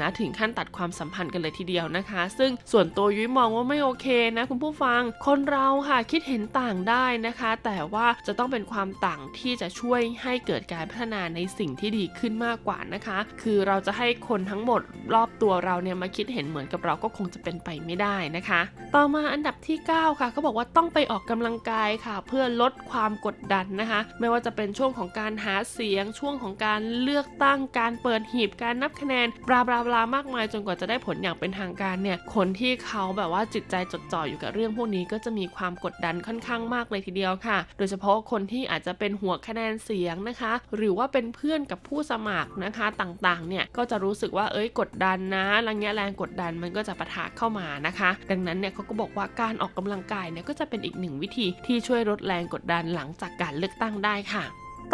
[0.00, 4.06] นะถึงขั้นตัดความสัมพันธ์กันเลยทีเดียวนะคะ ซึ่งส่วนตัวยุ้ยมองว่าไม่โอเค
[4.36, 14.80] นะคุณผู้ฟังคนเราค่ะคิดเห็นต่างได้นะคะ แต่ว่าจะต้องเป็นความต่างที่จะช่วยให้เกิดการพัฒนาในสิ่งที่ดีขึ้นมากกว่านะคะ คือเราจะให้คนทั้งหมด
[15.14, 18.60] รอบตัวเราเนี่ยมาคิดเห็นเหมือนกับเราก็คงจะเป็นไปไม่ได้นะคะ
[18.94, 54.44] ต่อมาอันดับที่ 9 ค่ะเขาบอกว่าต้องไปออกกำลังกายค่ะ เพื่อลดความกดดันนะคะ ไม่ว่าจะเป็นช่วงของการหาเสียงช่วงของการเลือกตั้งการเปิดหีบการนับคะแนนบลาบลาบลามากมายจนกว่าจะได้ผลอย่างเป็นทางการเนี่ยคนที่เขาแบบว่าจิตใจจดจ่ออยู่กับเรื่องพวกนี้ก็จะมีความกดดันค่อนข้างมากเลยทีเดียวค่ะ โดยเฉพาะคนที่อาจจะเป็นหัวคะแนนเสียงนะคะ หรือว่าเป็นเพื่อนกับผู้สมัครนะคะต่างๆเนี่ยก็จะรู้สึกว่าเอ้ยกดดันนะแรงเงี้ยแรงกดดันมันก็จะปะทะเข้ามานะคะ ดังนั้นเนี่ยเขาก็บอกว่าการออกกำลังกายเนี่ยก็จะเป็นอีกหนึ่งวิธีที่ช่วยลดแรงกดดันหลังจากการเลือกตั้งได้ค่ะ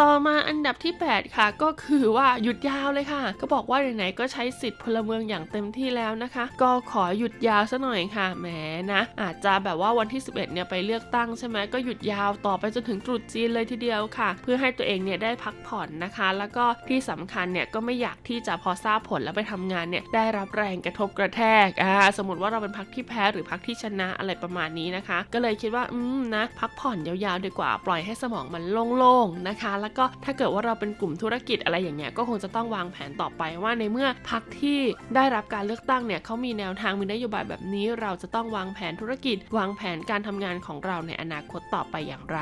[0.01, 8.47] ต่อมาอันดับที่ 8 ค่ะ ก็คือว่าหยุดยาวเลยค่ะ ก็บอกว่าไหนๆก็ใช้สิทธิ์พลเมืองอย่างเต็มที่แล้วนะคะ ก็ขอหยุดยาวซะหน่อยค่ะแหม
[8.93, 28.63] นะ อาจจะแบบว่าวันที่ 11เนี่ยไปเลือกตั้งใช่ไหมก็หยุดยาวต่อไปจนถึงตรุษจีนเลยทีเดียวค่ะ เพื่อให้ตัวเองเนี่ยได้พักผ่อนนะคะ แล้วก็ที่สำคัญเนี่ยก็ไม่อยากที่จะพอทราบผลแล้วไปทำงานเนี่ยได้รับแรงกระทบกระแทกอ่าสมมติว่าเราเป็นพักที่แพ้หรือพักที่ชนะอะไรประมาณนี้นะคะ ก็เลยคิดว่าอืมนะพักผ่อนยาวๆดีกว่าปล่อยให้สมองมัน
[28.97, 34.79] โล่งๆนะคะแล้วก็ถ้าเกิดว่าเราเป็นกลุ่มธุรกิจอะไรอย่างเงี้ยก็คงจะต้องวางแผนต่อไปว่าในเมื่อพักที่
[35.15, 42.39] ได้รับการเลือกตั้งเนี่ยเขามีแนวทางมีนโยบายแบบนี้ เราจะต้องวางแผนธุรกิจ วางแผนการทำงานของเราในอนาคตต่อไปอย่างไร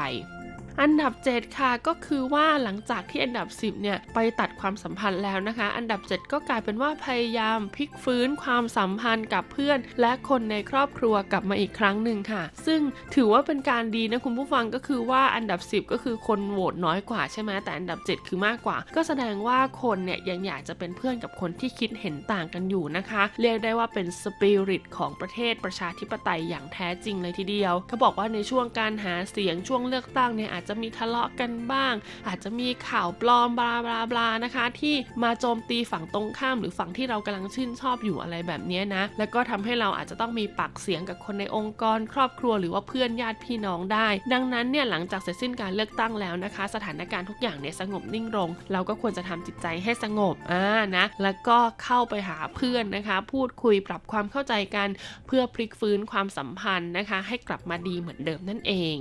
[0.82, 12.82] อันดับ 7 ค่ะก็คือว่าหลังจากที่อันดับ 10เนี่ยไปตัดความสัมพันธ์แล้วนะคะ อันดับ 7 ก็กลายเป็นว่าพยายามพลิกฟื้นความสัมพันธ์กับเพื่อน และคนในครอบครัวกลับมาอีกครั้งหนึ่งค่ะ ซึ่ง
[13.16, 31.94] ถือว่าเป็นการดีนะคุณผู้ฟังก็คือว่าอันดับ 10 ก็คือคนโหวตน้อยกว่าใช่ไหมแต่อันดับ 7 คือมากกว่า ก็แสดงว่าคนเนี่ยยังอยากจะเป็นเพื่อนกับคนที่คิดเห็นต่างกันอยู่นะคะ เรียกได้ว่าเป็นสปิริตของประเทศประชาธิปไตยอย่างแท้จริงเลยทีเดียวเขาบอกว่าในช่วงการหาเสียงช่วงเลือกตั้งเนี่ยอาจจะมีทะเลาะกันบ้าง
[32.28, 50.66] อาจจะมีข่าวปลอมบลาบลาบลานะคะ ที่มาโจมตีฝั่งตรงข้าม หรือฝั่งที่เรากำลังชื่นชอบอยู่อะไรแบบนี้นะ แล้วก็ทำให้เราอาจจะต้องมีปากเสียงกับคนในองค์กร ครอบครัวหรือว่าเพื่อนญาติพี่น้องได้ ดังนั้นเนี่ยหลังจากเสร็จสิ้นการเลือกตั้งแล้วนะคะ สถานการณ์ทุกอย่างเนี่ยสงบนิ่งลง เราก็ควรจะทำจิตใจให้สงบอ่า
[50.98, 54.88] นะแล้วก็เข้าไปหาเพื่อนนะคะ พูดคุยปรับความเข้าใจกัน
[55.28, 58.98] เพื่อพลิกฟื้นความสัมพันธ์นะคะ ให้กลับมาดีเหมือนเดิมนั่นเอง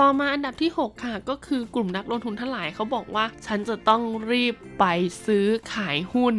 [0.00, 4.84] ต่อมาอันดับที่ 6 ค่ะ ก็คือกลุ่มนักลงทุนทั้งหลายเขาบอกว่า ฉันจะต้องรีบไป
[5.26, 6.34] ซื้อขายหุ้น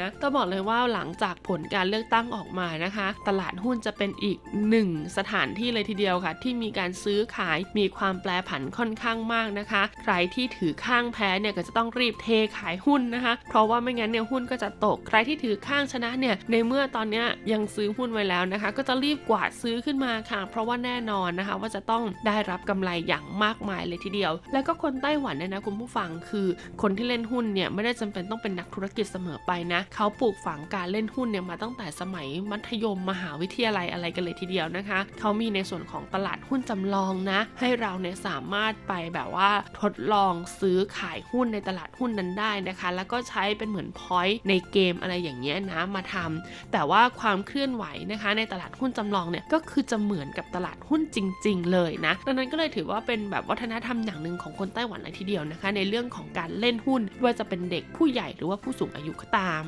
[0.00, 4.38] นะต้องบอกเลยว่าหลังจากผลการเลือกตั้งออกมานะคะ ตลาดหุ้นจะเป็นอีก
[4.68, 12.28] หนึ่งสถานที่เลยทีเดียวค่ะ ที่มีการซื้อขายมีความแปรผันค่อนข้างมากนะคะ ใครที่ถือข้างแพ้เนี่ยก็จะต้องรีบเท
[12.58, 17.22] ขายหุ้นนะคะ เพราะว่าไม่งั้นเนี่ยหุ้นก็จะตก ใครที่ถือข้างชนะเนี่ยในเมื่อตอนนี้
[17.52, 26.46] ยังซื้อหุ้นไว้แล้วนะคะ ก็จะรีบกวาดซื้อขึ้นมาค่ะ เพราะว่าแน่นอนนะคะ ว่าจะต้องได้รับกำไรอย่างมากมายเลยทีเดียว แล้วก็คนไต้หวันเนี่ยนะคุณผู้ฟังคือ
[26.82, 59.64] คนที่เล่นหุ้นเนี่ยไม่ได้จำเป็นต้องเป็นนักธุรกิจเสมอไปนะเขาปลูกฝังการเล่นหุ้นเนี่ยมาตั้งแต่สมัยมัธยมมหาวิทยาลัยอะไรกันเลยทีเดียวนะคะเขามีในส่วนของตลาดหุ้นจำลองนะ ให้เราเนี่ยสามารถไปแบบว่าทดลองซื้อขายหุ้นในตลาดหุ้นนั้นได้นะคะ แล้วก็ใช้เป็นเหมือนพอยต์ในเกมอะไรอย่างเงี้ยนะมาทำแต่ว่าความเคลื่อนไหวนะคะ ในตลาดหุ้นจำลองเนี่ยก็คือจะเหมือนกับตลาดหุ้นจริง ๆ เลยนะดังนั้นก็เลยถือว่าเป็นแบบวัฒนธรรมอย่างหนึ่งของคนไต้หวันเลยทีเดียวนะคะ ในเรื่องของการเล่นหุ้นว่าจะเป็นเด็กผู้ใหญ่หรือว่าผู้สูงอายุก็ตาม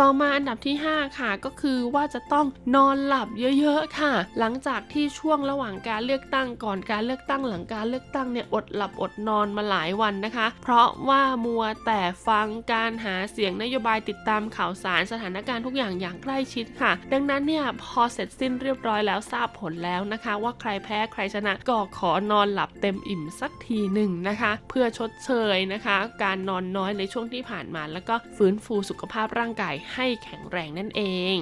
[0.00, 3.28] ต่อมาอันดับที่ 5 ค่ะ ก็คือว่าจะต้องนอนหลับ
[3.60, 31.02] เยอะๆค่ะ หลังจากที่ช่วงระหว่างการเลือกตั้งก่อนการเลือกตั้งหลังการเลือกตั้งเนี่ยอดหลับอดนอนมาหลายวันนะคะ เพราะว่ามัวแต่ฟังการหาเสียงนโยบายติดตามข่าวสารสถานการณ์ทุกอย่างอย่างใกล้ชิดค่ะ ดังนั้นเนี่ยพอเสร็จสิ้นเรียบร้อยแล้วทราบผลแล้วนะคะ ว่าใครแพ้ใครชนะก็ขอนอนหลับเต็มอิ่มสักทีหนึ่งนะคะ เพื่อชดเชยนะคะ การนอนน้อยในช่วงที่ผ่านมาแล้วก็ฟื้นฟูสุขภาพร่างกายให้แข็งแรงนั่นเอ
[31.34, 31.36] ง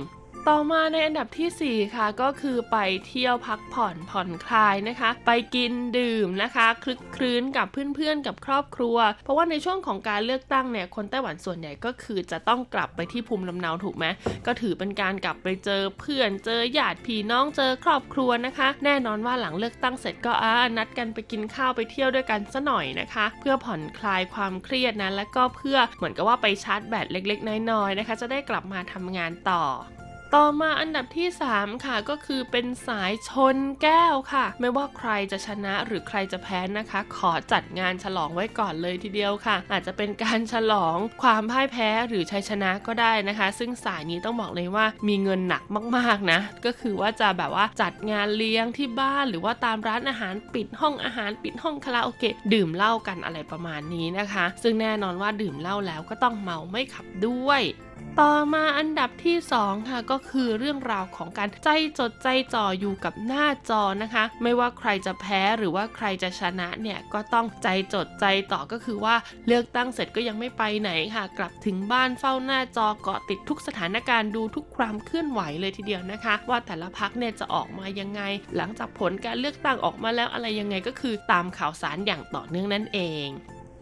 [0.50, 14.06] ต่อมาในอันดับที่ 4 ค่ะ ก็คือไปเที่ยวพักผ่อนผ่อนคลายนะคะ ไปกินดื่มนะคะคลึกคลื้นกับเพื่อนๆกับครอบครัว เพราะว่าในช่วงของการเลือกตั้งเนี่ยคนไต้หวันส่วนใหญ่ก็คือจะต้องกลับไปที่ภูมิลำเนาถูกไหม
[14.46, 29.64] ก็ถือเป็นการกลับไปเจอเพื่อนเจอญาติพี่น้องเจอครอบครัวนะคะ แน่นอนว่าหลังเลือกตั้งเสร็จก็อ่านัดกันไปกินข้าวไปเที่ยวด้วยกันซะหน่อยนะคะ เพื่อผ่อนคลายความเครียดนะและก็เพื่อเหมือนกับว่าไปชาร์จแบตเล็ก ๆ น้อยๆนะคะ จะได้กลับมาทำงานต่อ
[30.38, 45.62] ต่อมาอันดับที่ 3 ค่ะก็คือเป็นสายชนแก้วค่ะ ไม่ว่าใครจะชนะหรือใครจะแพ้นะคะ ขอจัดงานฉลองไว้ก่อนเลยทีเดียวค่ะ อาจจะเป็นการฉลองความพ่ายแพ้หรือชัยชนะก็ได้นะคะ ซึ่งสายนี้ต้องบอกเลยว่ามีเงินหนัก
[45.96, 57.62] มากๆนะ ก็คือว่าจะแบบว่าจัดงานเลี้ยงที่บ้านหรือว่าตามร้านอาหารปิดห้องอาหารปิดห้องคาราโอเกะดื่มเหล้ากันอะไรประมาณนี้นะคะ ซึ่งแน่นอนว่าดื่มเหล้าแล้วก็ต้องเมาไม่ขับด้วย
[58.20, 69.14] ต่อมาอันดับที่ 2 ค่ะก็คือเรื่องราวของการใจจดใจจ่ออยู่กับหน้าจอนะคะ ไม่ว่าใครจะแพ้หรือว่าใครจะชนะเนี่ยก็ต้องใจจดใจต่อก็คือว่า
[69.46, 78.20] เลือกตั้งเสร็จก็ยังไม่ไปไหนค่ะ กลับถึงบ้านเฝ้าหน้าจอเกาะติดทุกสถานการณ์ดูทุกความเคลื่อนไหวเลยทีเดียวนะคะ ว่าแต่ละพักเนี่ยจะออกมายังไง
[78.56, 83.28] หลังจากผลการเลือกตั้งออกมาแล้วอะไรยังไงก็คือตามข่าวสารอย่างต่อเนื่องนั่นเอง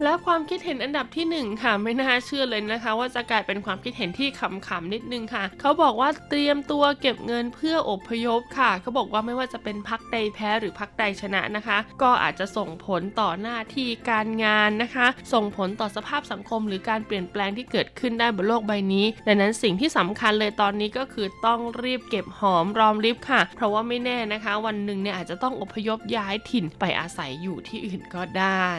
[0.03, 28.69] และความคิดเห็นอันดับที่ 1 ค่ะ ไม่น่าเชื่อเลยนะคะ ว่าจะกลายเป็นความคิดเห็นที่ขำๆนิดนึงค่ะ เขาบอกว่าเตรียมตัวเก็บเงินเพื่ออพยพค่ะ เขาบอกว่าไม่ว่าจะเป็นพักใดแพ้หรือพักใดชนะนะคะ ก็อาจจะส่งผลต่อหน้าที่การงานนะคะ ส่งผลต่อสภาพสังคม หรือการเปลี่ยนแปลงที่เกิดขึ้นได้บนโลกใบนี้ ดังนั้นสิ่งที่สำคัญเลยตอนนี้ก็คือต้องรีบเก็บหอมรอมริบค่ะ เพราะว่าไม่แน่นะคะ วันหนึ่งเนี่ยอาจจะต้องอพยพย้ายถิ่นไปอาศัยอยู่ที่อื่นก็ได้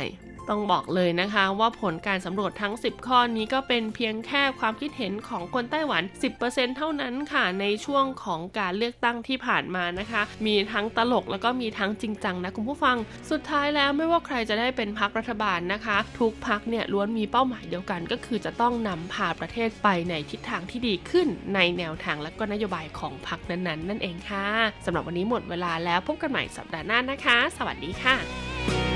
[0.48, 6.02] ต้องบอกเลยนะคะว่าผลการสำรวจทั้ง 10 ข้อนี้ก็เป็นเพียงแค่ความคิดเห็นของคนไต้หวัน
[6.40, 12.96] 10%เท่านั้นค่ะในช่วงของการเลือกตั้งที่ผ่านมานะคะ มีทั้งตลกแล้วก็มีทั้งจริงจังนะคุณผู้ฟัง
[13.30, 24.46] สุดท้ายแล้วไม่ว่าใครจะได้เป็นพักรัฐบาลนะคะ ทุกพักเนี่ยล้วนมีเป้าหมายเดียวกัน ก็คือจะต้องนำพาประเทศไปในทิศทางที่ดีขึ้น ในแนวทางและก็นโยบายของพักนั้นๆ นั่นเองค่ะ
[24.84, 28.93] สำหรับวันนี้หมดเวลาแล้วพบกันใหม่สัปดาห์หน้านะคะ สวัสดีค่ะ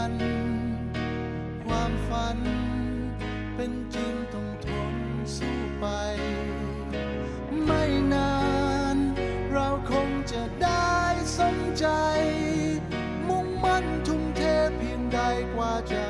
[0.00, 0.12] ัน
[1.64, 2.38] ความฝัน
[3.56, 4.94] เป็นจริงต้องทน
[5.36, 5.86] สู้ไป
[7.64, 8.34] ไม่นา
[8.94, 8.96] น
[9.52, 10.96] เราคงจะได้
[11.38, 11.86] สมใจ
[13.28, 14.42] มุ่งมั่นทุ่มเท
[14.78, 15.20] เพียงใด
[15.54, 16.04] กว่าจะ